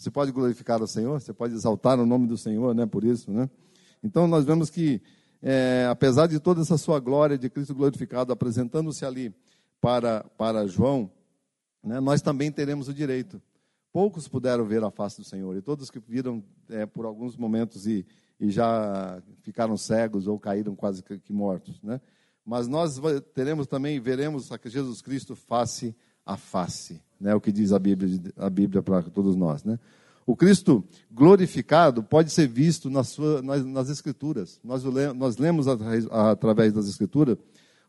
Você 0.00 0.10
pode 0.10 0.32
glorificar 0.32 0.82
o 0.82 0.86
Senhor, 0.86 1.20
você 1.20 1.30
pode 1.30 1.52
exaltar 1.52 2.00
o 2.00 2.06
nome 2.06 2.26
do 2.26 2.38
Senhor, 2.38 2.74
né? 2.74 2.86
Por 2.86 3.04
isso, 3.04 3.30
né? 3.30 3.50
Então 4.02 4.26
nós 4.26 4.46
vemos 4.46 4.70
que, 4.70 4.98
é, 5.42 5.86
apesar 5.90 6.26
de 6.26 6.40
toda 6.40 6.62
essa 6.62 6.78
sua 6.78 6.98
glória 6.98 7.36
de 7.36 7.50
Cristo 7.50 7.74
glorificado 7.74 8.32
apresentando-se 8.32 9.04
ali 9.04 9.30
para, 9.78 10.24
para 10.38 10.66
João, 10.66 11.10
né, 11.84 12.00
nós 12.00 12.22
também 12.22 12.50
teremos 12.50 12.88
o 12.88 12.94
direito. 12.94 13.42
Poucos 13.92 14.26
puderam 14.26 14.64
ver 14.64 14.82
a 14.82 14.90
face 14.90 15.18
do 15.18 15.24
Senhor, 15.24 15.54
e 15.54 15.60
todos 15.60 15.90
que 15.90 15.98
viram 15.98 16.42
é, 16.70 16.86
por 16.86 17.04
alguns 17.04 17.36
momentos 17.36 17.86
e, 17.86 18.06
e 18.40 18.50
já 18.50 19.22
ficaram 19.42 19.76
cegos 19.76 20.26
ou 20.26 20.40
caíram 20.40 20.74
quase 20.74 21.02
que 21.02 21.32
mortos, 21.32 21.78
né? 21.82 22.00
Mas 22.42 22.66
nós 22.66 22.98
teremos 23.34 23.66
também, 23.66 24.00
veremos 24.00 24.48
Jesus 24.64 25.02
Cristo 25.02 25.36
face 25.36 25.94
a 26.24 26.38
face 26.38 27.02
né, 27.20 27.34
o 27.34 27.40
que 27.40 27.52
diz 27.52 27.72
a 27.72 27.78
Bíblia, 27.78 28.32
a 28.36 28.48
Bíblia 28.48 28.82
para 28.82 29.02
todos 29.02 29.36
nós. 29.36 29.62
Né? 29.62 29.78
O 30.26 30.34
Cristo 30.34 30.84
glorificado 31.10 32.02
pode 32.02 32.30
ser 32.30 32.48
visto 32.48 32.88
na 32.88 33.04
sua, 33.04 33.42
nas, 33.42 33.64
nas 33.64 33.90
Escrituras. 33.90 34.60
Nós, 34.64 34.82
nós 35.14 35.36
lemos 35.36 35.66
através 35.68 36.72
das 36.72 36.88
Escrituras 36.88 37.36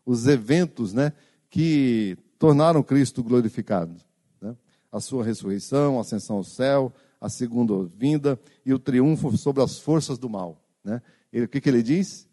os 0.04 0.26
eventos 0.26 0.92
né, 0.92 1.12
que 1.48 2.16
tornaram 2.38 2.82
Cristo 2.82 3.22
glorificado. 3.22 3.94
Né? 4.40 4.56
A 4.90 5.00
sua 5.00 5.24
ressurreição, 5.24 5.98
a 5.98 6.02
ascensão 6.02 6.36
ao 6.36 6.44
céu, 6.44 6.92
a 7.20 7.28
segunda 7.28 7.88
vinda 7.96 8.38
e 8.66 8.74
o 8.74 8.78
triunfo 8.78 9.36
sobre 9.36 9.62
as 9.62 9.78
forças 9.78 10.18
do 10.18 10.28
mal. 10.28 10.60
Né? 10.84 11.00
Ele, 11.32 11.46
o 11.46 11.48
que, 11.48 11.60
que 11.60 11.68
ele 11.68 11.82
diz? 11.82 12.28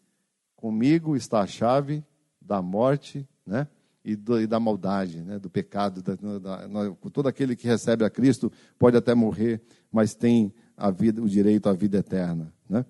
Comigo 0.56 1.16
está 1.16 1.42
a 1.42 1.48
chave 1.48 2.04
da 2.42 2.62
morte 2.62 3.26
né? 3.50 3.68
E, 4.04 4.16
do, 4.16 4.42
e 4.42 4.48
da 4.48 4.60
maldade, 4.60 5.22
né, 5.22 5.40
do 5.40 5.50
pecado. 5.50 6.02
Da, 6.02 6.16
da, 6.16 6.92
todo 7.12 7.28
aquele 7.28 7.56
que 7.56 7.68
recebe 7.68 8.04
a 8.04 8.10
Cristo 8.10 8.52
pode 8.78 8.98
até 8.98 9.14
morrer, 9.14 9.62
mas 9.92 10.14
tem 10.14 10.54
a 10.78 10.90
vida, 10.90 11.22
o 11.22 11.30
direito 11.30 11.68
à 11.68 11.74
vida 11.74 11.98
eterna. 11.98 12.54
Né? 12.70 12.86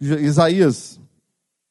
Isaías, 0.00 1.00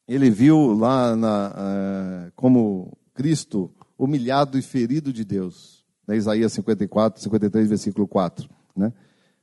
ele 0.08 0.30
viu 0.30 0.74
lá 0.74 1.16
na, 1.16 1.50
uh, 1.50 2.32
como 2.36 2.98
Cristo 3.14 3.72
humilhado 3.98 4.58
e 4.58 4.62
ferido 4.62 5.14
de 5.14 5.24
Deus. 5.24 5.86
Né? 6.08 6.18
Isaías 6.18 6.54
54, 6.54 7.22
53, 7.22 7.70
versículo 7.70 8.08
4. 8.08 8.50
Né? 8.76 8.92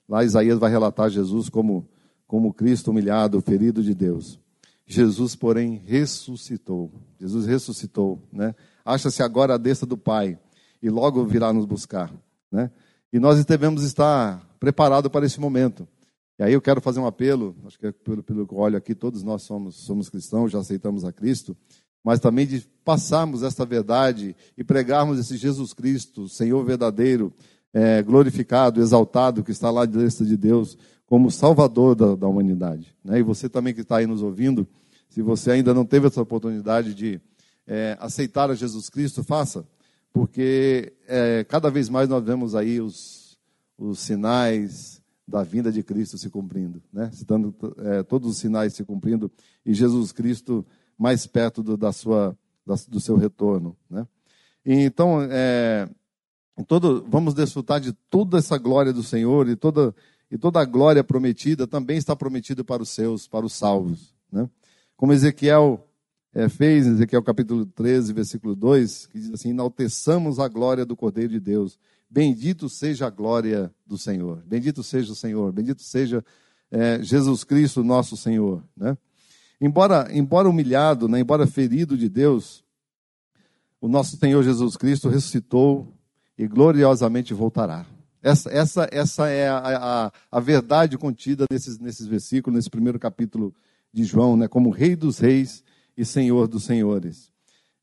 Lá 0.08 0.22
Isaías 0.22 0.58
vai 0.58 0.70
relatar 0.70 1.08
Jesus 1.08 1.48
como, 1.48 1.88
como 2.26 2.52
Cristo 2.52 2.90
humilhado, 2.90 3.40
ferido 3.40 3.82
de 3.82 3.94
Deus. 3.94 4.38
Jesus, 4.84 5.34
porém, 5.34 5.80
ressuscitou. 5.86 6.92
Jesus 7.18 7.46
ressuscitou, 7.46 8.20
né? 8.32 8.54
Acha-se 8.84 9.22
agora 9.22 9.54
a 9.54 9.58
destra 9.58 9.86
do 9.86 9.96
Pai 9.96 10.38
e 10.82 10.90
logo 10.90 11.24
virá 11.24 11.52
nos 11.52 11.64
buscar. 11.64 12.12
Né? 12.50 12.70
E 13.12 13.18
nós 13.18 13.44
devemos 13.44 13.82
estar 13.82 14.46
preparados 14.58 15.10
para 15.10 15.26
esse 15.26 15.40
momento. 15.40 15.86
E 16.38 16.42
aí 16.42 16.52
eu 16.52 16.60
quero 16.60 16.80
fazer 16.80 16.98
um 16.98 17.06
apelo, 17.06 17.54
acho 17.66 17.78
que 17.78 17.86
é 17.86 17.92
pelo, 17.92 18.22
pelo 18.22 18.46
que 18.46 18.54
eu 18.54 18.58
olho 18.58 18.76
aqui, 18.76 18.94
todos 18.94 19.22
nós 19.22 19.42
somos, 19.42 19.76
somos 19.84 20.08
cristãos, 20.08 20.50
já 20.50 20.58
aceitamos 20.58 21.04
a 21.04 21.12
Cristo, 21.12 21.56
mas 22.02 22.18
também 22.18 22.46
de 22.46 22.66
passarmos 22.84 23.42
esta 23.42 23.64
verdade 23.64 24.34
e 24.56 24.64
pregarmos 24.64 25.18
esse 25.18 25.36
Jesus 25.36 25.72
Cristo, 25.72 26.28
Senhor 26.28 26.64
verdadeiro, 26.64 27.32
é, 27.72 28.02
glorificado, 28.02 28.80
exaltado, 28.80 29.44
que 29.44 29.50
está 29.50 29.70
lá 29.70 29.86
de 29.86 29.96
destra 29.98 30.26
de 30.26 30.36
Deus, 30.36 30.76
como 31.06 31.30
Salvador 31.30 31.94
da, 31.94 32.16
da 32.16 32.26
humanidade. 32.26 32.94
Né? 33.04 33.20
E 33.20 33.22
você 33.22 33.48
também 33.48 33.74
que 33.74 33.82
está 33.82 33.98
aí 33.98 34.06
nos 34.06 34.22
ouvindo, 34.22 34.66
se 35.08 35.22
você 35.22 35.50
ainda 35.50 35.74
não 35.74 35.84
teve 35.84 36.06
essa 36.06 36.22
oportunidade 36.22 36.94
de 36.94 37.20
é, 37.66 37.96
aceitar 38.00 38.50
a 38.50 38.54
Jesus 38.54 38.88
Cristo, 38.88 39.22
faça, 39.22 39.66
porque 40.12 40.92
é, 41.06 41.44
cada 41.44 41.70
vez 41.70 41.88
mais 41.88 42.08
nós 42.08 42.22
vemos 42.24 42.54
aí 42.54 42.80
os, 42.80 43.38
os 43.78 43.98
sinais 43.98 45.02
da 45.26 45.42
vinda 45.42 45.70
de 45.72 45.82
Cristo 45.82 46.18
se 46.18 46.28
cumprindo, 46.28 46.82
né? 46.92 47.10
Citando 47.12 47.54
é, 47.78 48.02
todos 48.02 48.30
os 48.30 48.38
sinais 48.38 48.74
se 48.74 48.84
cumprindo 48.84 49.30
e 49.64 49.72
Jesus 49.72 50.12
Cristo 50.12 50.66
mais 50.98 51.26
perto 51.26 51.62
do, 51.62 51.76
da 51.76 51.92
sua, 51.92 52.36
da, 52.66 52.74
do 52.88 53.00
seu 53.00 53.16
retorno, 53.16 53.76
né? 53.88 54.06
Então, 54.64 55.22
é, 55.22 55.88
todo, 56.68 57.04
vamos 57.08 57.34
desfrutar 57.34 57.80
de 57.80 57.92
toda 58.10 58.38
essa 58.38 58.58
glória 58.58 58.92
do 58.92 59.02
Senhor 59.02 59.48
e 59.48 59.56
toda, 59.56 59.94
e 60.30 60.36
toda 60.38 60.60
a 60.60 60.64
glória 60.64 61.02
prometida 61.02 61.66
também 61.66 61.96
está 61.96 62.14
prometida 62.14 62.62
para 62.62 62.82
os 62.82 62.90
seus, 62.90 63.26
para 63.26 63.46
os 63.46 63.52
salvos, 63.54 64.14
né? 64.30 64.48
Como 64.96 65.12
Ezequiel 65.12 65.88
é, 66.34 66.48
fez, 66.48 66.86
em 66.86 66.92
Ezequiel 66.92 67.22
capítulo 67.22 67.66
13, 67.66 68.12
versículo 68.12 68.54
2, 68.54 69.06
que 69.06 69.18
diz 69.18 69.30
assim: 69.32 69.50
Enalteçamos 69.50 70.38
a 70.38 70.48
glória 70.48 70.84
do 70.84 70.96
Cordeiro 70.96 71.32
de 71.32 71.40
Deus. 71.40 71.78
Bendito 72.08 72.68
seja 72.68 73.06
a 73.06 73.10
glória 73.10 73.72
do 73.86 73.98
Senhor. 73.98 74.42
Bendito 74.46 74.82
seja 74.82 75.12
o 75.12 75.16
Senhor. 75.16 75.52
Bendito 75.52 75.82
seja 75.82 76.24
é, 76.70 77.02
Jesus 77.02 77.44
Cristo, 77.44 77.84
nosso 77.84 78.16
Senhor. 78.16 78.62
Né? 78.76 78.96
Embora, 79.60 80.08
embora 80.10 80.48
humilhado, 80.48 81.08
né, 81.08 81.20
embora 81.20 81.46
ferido 81.46 81.96
de 81.96 82.08
Deus, 82.08 82.64
o 83.80 83.88
nosso 83.88 84.16
Senhor 84.16 84.42
Jesus 84.42 84.76
Cristo 84.76 85.08
ressuscitou 85.08 85.92
e 86.36 86.46
gloriosamente 86.46 87.32
voltará. 87.34 87.86
Essa, 88.22 88.50
essa, 88.50 88.88
essa 88.90 89.28
é 89.28 89.48
a, 89.48 89.58
a, 89.58 90.12
a, 90.30 90.40
verdade 90.40 90.96
contida 90.96 91.44
nesses, 91.50 91.78
nesses 91.78 92.06
versículos, 92.06 92.56
nesse 92.56 92.70
primeiro 92.70 92.98
capítulo 92.98 93.54
de 93.92 94.04
João, 94.04 94.36
né, 94.36 94.48
como 94.48 94.70
Rei 94.70 94.94
dos 94.94 95.18
Reis 95.18 95.62
e 95.96 96.04
Senhor 96.04 96.48
dos 96.48 96.64
Senhores. 96.64 97.32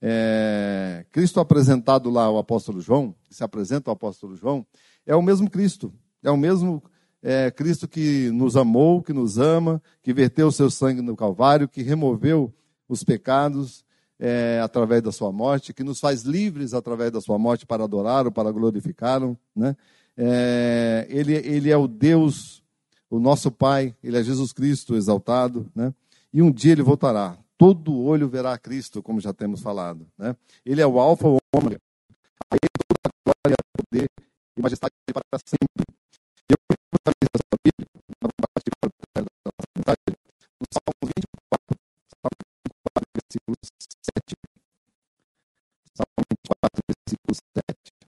É, 0.01 1.05
Cristo 1.11 1.39
apresentado 1.39 2.09
lá 2.09 2.23
ao 2.23 2.37
apóstolo 2.37 2.79
João, 2.79 3.13
que 3.27 3.35
se 3.35 3.43
apresenta 3.43 3.89
ao 3.89 3.93
apóstolo 3.93 4.35
João, 4.35 4.65
é 5.05 5.15
o 5.15 5.21
mesmo 5.21 5.49
Cristo, 5.49 5.93
é 6.23 6.31
o 6.31 6.37
mesmo 6.37 6.81
é, 7.21 7.51
Cristo 7.51 7.87
que 7.87 8.29
nos 8.31 8.55
amou, 8.55 9.01
que 9.01 9.13
nos 9.13 9.37
ama, 9.37 9.81
que 10.01 10.13
verteu 10.13 10.47
o 10.47 10.51
seu 10.51 10.69
sangue 10.69 11.01
no 11.01 11.15
Calvário, 11.15 11.67
que 11.67 11.81
removeu 11.81 12.53
os 12.87 13.03
pecados 13.03 13.83
é, 14.19 14.59
através 14.63 15.01
da 15.01 15.11
sua 15.11 15.31
morte, 15.31 15.73
que 15.73 15.83
nos 15.83 15.99
faz 15.99 16.23
livres 16.23 16.73
através 16.73 17.11
da 17.11 17.21
sua 17.21 17.37
morte 17.37 17.65
para 17.65 17.83
adorá-lo, 17.83 18.31
para 18.31 18.51
glorificá-lo. 18.51 19.37
Né? 19.55 19.75
É, 20.17 21.07
ele, 21.09 21.33
ele 21.33 21.69
é 21.69 21.77
o 21.77 21.87
Deus, 21.87 22.63
o 23.09 23.19
nosso 23.19 23.51
Pai, 23.51 23.95
ele 24.03 24.17
é 24.17 24.23
Jesus 24.23 24.51
Cristo 24.51 24.95
exaltado, 24.95 25.69
né? 25.75 25.93
e 26.33 26.41
um 26.41 26.51
dia 26.51 26.71
ele 26.71 26.83
voltará. 26.83 27.37
Todo 27.59 27.93
olho 27.93 28.29
verá 28.29 28.57
Cristo, 28.57 29.03
como 29.03 29.19
já 29.19 29.33
temos 29.33 29.59
falado. 29.59 30.07
Né? 30.17 30.33
Ele 30.65 30.79
é 30.79 30.87
o 30.87 30.97
Alfa 30.97 31.27
e 31.27 31.31
o 31.31 31.37
Ômega. 31.53 31.77
A 32.49 32.55
ele 32.55 32.69
toda 32.87 33.03
a 33.03 33.33
glória, 33.35 33.57
poder 33.75 34.07
e 34.55 34.61
majestade 34.61 34.93
para 35.11 35.39
sempre. 35.45 35.83
Eu 36.47 36.55
vou 36.69 37.13
essa 37.21 37.57
Bíblia, 37.59 37.85
na 38.23 38.29
vontade 39.75 39.99
no 40.55 40.65
Salmo 40.71 41.03
24, 41.03 41.75
Salmo 42.15 42.39
24, 42.63 43.03
versículo 43.19 43.57
7. 43.59 44.35
Salmo 45.99 46.23
24, 46.31 46.79
versículo 46.87 47.35
7. 47.35 47.98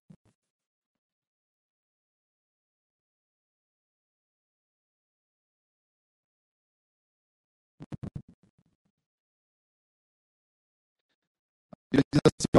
Ele 11.91 12.04
diz 12.12 12.21
assim, 12.25 12.51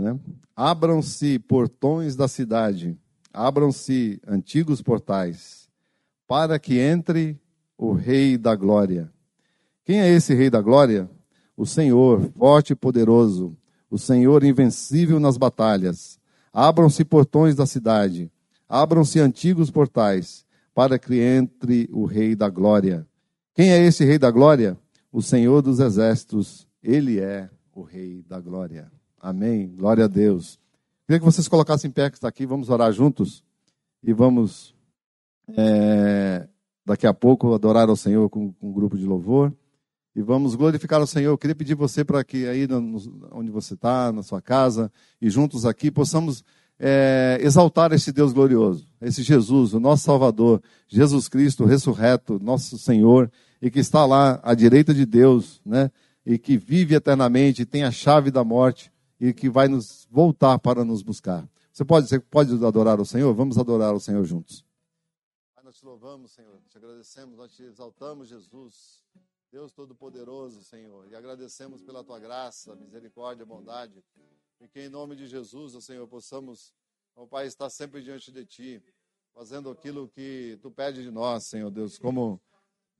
né? 0.00 0.18
Abram-se 0.56 1.38
portões 1.38 2.16
da 2.16 2.26
cidade, 2.28 2.96
abram-se 3.32 4.20
antigos 4.26 4.80
portais, 4.80 5.68
para 6.26 6.58
que 6.58 6.78
entre 6.78 7.38
o 7.76 7.92
Rei 7.92 8.38
da 8.38 8.54
Glória. 8.54 9.12
Quem 9.84 10.00
é 10.00 10.08
esse 10.08 10.34
Rei 10.34 10.48
da 10.48 10.60
Glória? 10.60 11.10
O 11.56 11.66
Senhor, 11.66 12.30
forte 12.36 12.72
e 12.72 12.76
poderoso, 12.76 13.56
o 13.90 13.98
Senhor 13.98 14.44
invencível 14.44 15.20
nas 15.20 15.36
batalhas. 15.36 16.18
Abram-se 16.52 17.04
portões 17.04 17.54
da 17.54 17.66
cidade, 17.66 18.30
abram-se 18.68 19.20
antigos 19.20 19.70
portais, 19.70 20.46
para 20.74 20.98
que 20.98 21.20
entre 21.20 21.88
o 21.92 22.06
Rei 22.06 22.34
da 22.34 22.48
Glória. 22.48 23.06
Quem 23.54 23.72
é 23.72 23.84
esse 23.84 24.04
Rei 24.04 24.18
da 24.18 24.30
Glória? 24.30 24.78
O 25.12 25.20
Senhor 25.20 25.60
dos 25.60 25.80
Exércitos, 25.80 26.66
ele 26.82 27.18
é 27.18 27.50
o 27.80 27.82
Rei 27.82 28.22
da 28.28 28.38
Glória. 28.38 28.92
Amém. 29.18 29.66
Glória 29.74 30.04
a 30.04 30.08
Deus. 30.08 30.58
Queria 31.06 31.18
que 31.18 31.24
vocês 31.24 31.48
colocassem 31.48 31.88
em 31.88 31.92
pé 31.92 32.10
que 32.10 32.16
está 32.16 32.28
aqui, 32.28 32.44
vamos 32.44 32.68
orar 32.68 32.92
juntos 32.92 33.42
e 34.02 34.12
vamos 34.12 34.74
é, 35.56 36.46
daqui 36.84 37.06
a 37.06 37.14
pouco 37.14 37.54
adorar 37.54 37.88
ao 37.88 37.96
Senhor 37.96 38.28
com, 38.28 38.52
com, 38.52 38.68
um 38.68 38.72
grupo 38.72 38.98
de 38.98 39.06
louvor 39.06 39.52
e 40.14 40.20
vamos 40.20 40.54
glorificar 40.54 41.00
o 41.00 41.06
Senhor. 41.06 41.30
Eu 41.30 41.38
queria 41.38 41.56
pedir 41.56 41.74
você 41.74 42.04
para 42.04 42.22
que 42.22 42.46
aí 42.46 42.66
no, 42.66 42.98
onde 43.32 43.50
você 43.50 43.72
está, 43.72 44.12
na 44.12 44.22
sua 44.22 44.42
casa 44.42 44.92
e 45.20 45.30
juntos 45.30 45.64
aqui 45.64 45.90
possamos 45.90 46.44
é, 46.78 47.38
exaltar 47.40 47.92
esse 47.92 48.12
Deus 48.12 48.32
glorioso, 48.34 48.86
esse 49.00 49.22
Jesus, 49.22 49.72
o 49.72 49.80
nosso 49.80 50.04
Salvador, 50.04 50.62
Jesus 50.86 51.28
Cristo 51.28 51.64
ressurreto, 51.64 52.38
nosso 52.42 52.76
Senhor 52.76 53.30
e 53.60 53.70
que 53.70 53.78
está 53.78 54.04
lá 54.04 54.38
à 54.42 54.54
direita 54.54 54.92
de 54.92 55.06
Deus, 55.06 55.62
né? 55.64 55.90
E 56.24 56.38
que 56.38 56.56
vive 56.56 56.94
eternamente, 56.94 57.64
tem 57.64 57.84
a 57.84 57.90
chave 57.90 58.30
da 58.30 58.44
morte 58.44 58.92
e 59.18 59.32
que 59.32 59.48
vai 59.48 59.68
nos 59.68 60.06
voltar 60.10 60.58
para 60.58 60.84
nos 60.84 61.02
buscar. 61.02 61.48
Você 61.72 61.84
pode, 61.84 62.08
você 62.08 62.18
pode 62.18 62.52
adorar 62.64 63.00
o 63.00 63.06
Senhor? 63.06 63.32
Vamos 63.34 63.58
adorar 63.58 63.94
o 63.94 64.00
Senhor 64.00 64.24
juntos. 64.24 64.64
Pai, 65.54 65.64
nós 65.64 65.76
te 65.76 65.84
louvamos, 65.84 66.32
Senhor, 66.32 66.60
te 66.68 66.76
agradecemos, 66.76 67.36
nós 67.36 67.52
te 67.52 67.62
exaltamos, 67.62 68.28
Jesus, 68.28 69.02
Deus 69.50 69.72
Todo-Poderoso, 69.72 70.62
Senhor, 70.62 71.08
e 71.10 71.14
agradecemos 71.14 71.82
pela 71.82 72.04
tua 72.04 72.18
graça, 72.18 72.74
misericórdia, 72.76 73.44
bondade, 73.46 74.04
e 74.60 74.68
que 74.68 74.80
em 74.80 74.88
nome 74.88 75.16
de 75.16 75.26
Jesus, 75.26 75.82
Senhor, 75.84 76.06
possamos, 76.06 76.72
ó 77.16 77.26
Pai, 77.26 77.46
estar 77.46 77.70
sempre 77.70 78.02
diante 78.02 78.30
de 78.30 78.44
ti, 78.44 78.82
fazendo 79.34 79.70
aquilo 79.70 80.08
que 80.08 80.58
tu 80.60 80.70
pede 80.70 81.02
de 81.02 81.10
nós, 81.10 81.44
Senhor 81.44 81.70
Deus, 81.70 81.98
como 81.98 82.40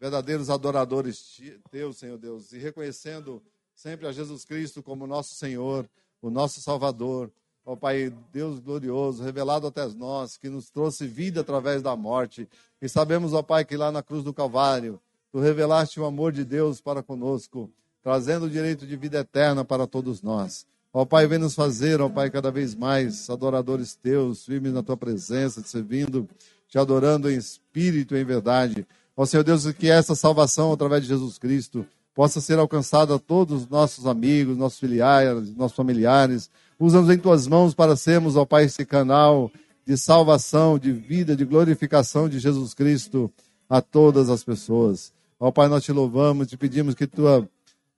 verdadeiros 0.01 0.49
adoradores 0.49 1.41
teus, 1.71 1.99
Senhor 1.99 2.17
Deus, 2.17 2.53
e 2.53 2.59
reconhecendo 2.59 3.43
sempre 3.75 4.07
a 4.07 4.13
Jesus 4.13 4.45
Cristo 4.45 4.83
como 4.83 5.07
nosso 5.07 5.35
Senhor, 5.35 5.89
o 6.23 6.31
nosso 6.31 6.61
Salvador. 6.63 7.31
Ó 7.65 7.77
Pai, 7.77 8.11
Deus 8.33 8.59
glorioso, 8.59 9.23
revelado 9.23 9.67
até 9.67 9.87
nós, 9.89 10.39
que 10.39 10.49
nos 10.49 10.71
trouxe 10.71 11.07
vida 11.07 11.43
através 11.43 11.83
da 11.83 11.95
morte. 11.95 12.49
E 12.81 12.89
sabemos, 12.89 13.35
ó 13.35 13.43
Pai, 13.43 13.65
que 13.65 13.77
lá 13.77 13.93
na 13.93 14.03
cruz 14.03 14.25
do 14.25 14.33
Calvário, 14.33 14.99
tu 15.31 15.39
revelaste 15.39 16.01
o 16.01 16.07
amor 16.07 16.33
de 16.33 16.45
Deus 16.45 16.81
para 16.81 17.03
conosco, 17.03 17.71
trazendo 18.03 18.47
o 18.47 18.51
direito 18.51 18.87
de 18.87 18.97
vida 18.97 19.19
eterna 19.19 19.65
para 19.65 19.87
todos 19.87 20.23
nós. 20.23 20.67
Ó 20.93 21.05
Pai, 21.05 21.27
vem 21.27 21.39
nos 21.39 21.55
fazer, 21.55 22.01
ó 22.01 22.09
Pai, 22.09 22.31
cada 22.31 22.51
vez 22.51 22.75
mais 22.75 23.29
adoradores 23.29 23.95
teus, 23.95 24.47
firmes 24.47 24.73
na 24.73 24.83
tua 24.83 24.97
presença, 24.97 25.61
te 25.61 25.69
servindo, 25.69 26.27
te 26.67 26.79
adorando 26.79 27.31
em 27.31 27.37
espírito 27.37 28.17
e 28.17 28.21
em 28.21 28.25
verdade. 28.25 28.87
Ó 29.17 29.27
Senhor 29.27 29.43
Deus, 29.43 29.71
que 29.73 29.89
essa 29.89 30.15
salvação 30.15 30.73
através 30.73 31.03
de 31.03 31.09
Jesus 31.09 31.39
Cristo 31.39 31.87
possa 32.15 32.41
ser 32.41 32.59
alcançada 32.59 33.15
a 33.15 33.19
todos 33.19 33.63
os 33.63 33.69
nossos 33.69 34.07
amigos, 34.07 34.57
nossos 34.57 34.79
filiais, 34.79 35.57
nossos 35.57 35.77
familiares. 35.77 36.51
Usa-nos 36.79 37.11
em 37.11 37.19
tuas 37.19 37.47
mãos 37.47 37.75
para 37.75 37.97
sermos, 37.97 38.37
ó 38.37 38.45
Pai, 38.45 38.65
esse 38.65 38.85
canal 38.85 39.51
de 39.87 39.97
salvação, 39.97 40.79
de 40.79 40.93
vida, 40.93 41.37
de 41.37 41.45
glorificação 41.45 42.29
de 42.29 42.39
Jesus 42.39 42.75
Cristo 42.75 43.33
a 43.69 43.81
todas 43.81 44.29
as 44.29 44.45
pessoas. 44.45 45.13
Ó 45.39 45.51
Pai, 45.51 45.69
nós 45.69 45.85
te 45.85 45.93
louvamos, 45.93 46.49
te 46.49 46.57
pedimos 46.57 46.95
que 46.95 47.07
tua 47.07 47.49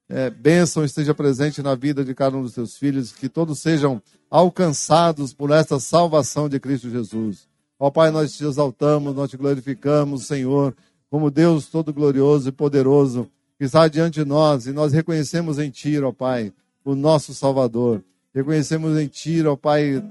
é, 0.08 0.30
bênção 0.30 0.84
esteja 0.84 1.14
presente 1.14 1.62
na 1.62 1.74
vida 1.74 2.04
de 2.04 2.14
cada 2.14 2.36
um 2.36 2.42
dos 2.42 2.54
teus 2.54 2.76
filhos, 2.76 3.12
que 3.12 3.28
todos 3.28 3.58
sejam 3.58 4.00
alcançados 4.30 5.32
por 5.32 5.50
esta 5.50 5.80
salvação 5.80 6.48
de 6.48 6.60
Cristo 6.60 6.90
Jesus. 6.90 7.48
Ó 7.78 7.90
Pai, 7.90 8.10
nós 8.10 8.36
te 8.36 8.44
exaltamos, 8.44 9.14
nós 9.14 9.30
te 9.30 9.36
glorificamos, 9.36 10.26
Senhor 10.26 10.74
como 11.12 11.30
Deus 11.30 11.66
todo 11.66 11.92
glorioso 11.92 12.48
e 12.48 12.52
poderoso 12.52 13.28
que 13.58 13.66
está 13.66 13.86
diante 13.86 14.14
de 14.14 14.24
nós 14.24 14.66
e 14.66 14.72
nós 14.72 14.94
reconhecemos 14.94 15.58
em 15.58 15.68
Ti, 15.68 16.00
ó 16.00 16.10
Pai, 16.10 16.50
o 16.82 16.94
nosso 16.94 17.34
Salvador. 17.34 18.02
Reconhecemos 18.34 18.98
em 18.98 19.06
Ti, 19.08 19.46
ó 19.46 19.54
Pai, 19.54 20.02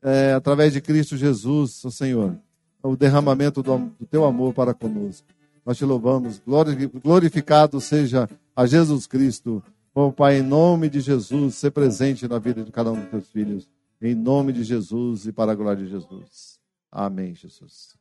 é, 0.00 0.34
através 0.34 0.72
de 0.72 0.80
Cristo 0.80 1.16
Jesus, 1.16 1.84
ó 1.84 1.90
Senhor, 1.90 2.38
o 2.80 2.96
derramamento 2.96 3.60
do, 3.60 3.76
do 3.98 4.06
Teu 4.08 4.24
amor 4.24 4.54
para 4.54 4.72
conosco. 4.72 5.26
Nós 5.64 5.76
te 5.76 5.84
louvamos. 5.84 6.40
Glorificado 7.02 7.80
seja 7.80 8.30
a 8.54 8.66
Jesus 8.66 9.08
Cristo. 9.08 9.60
Ó 9.92 10.12
Pai, 10.12 10.38
em 10.38 10.42
nome 10.42 10.88
de 10.88 11.00
Jesus, 11.00 11.56
ser 11.56 11.72
presente 11.72 12.28
na 12.28 12.38
vida 12.38 12.62
de 12.62 12.70
cada 12.70 12.92
um 12.92 13.00
dos 13.00 13.10
teus 13.10 13.28
filhos. 13.30 13.68
Em 14.00 14.14
nome 14.14 14.52
de 14.52 14.62
Jesus 14.62 15.26
e 15.26 15.32
para 15.32 15.50
a 15.50 15.56
glória 15.56 15.82
de 15.82 15.90
Jesus. 15.90 16.60
Amém, 16.92 17.34
Jesus. 17.34 17.95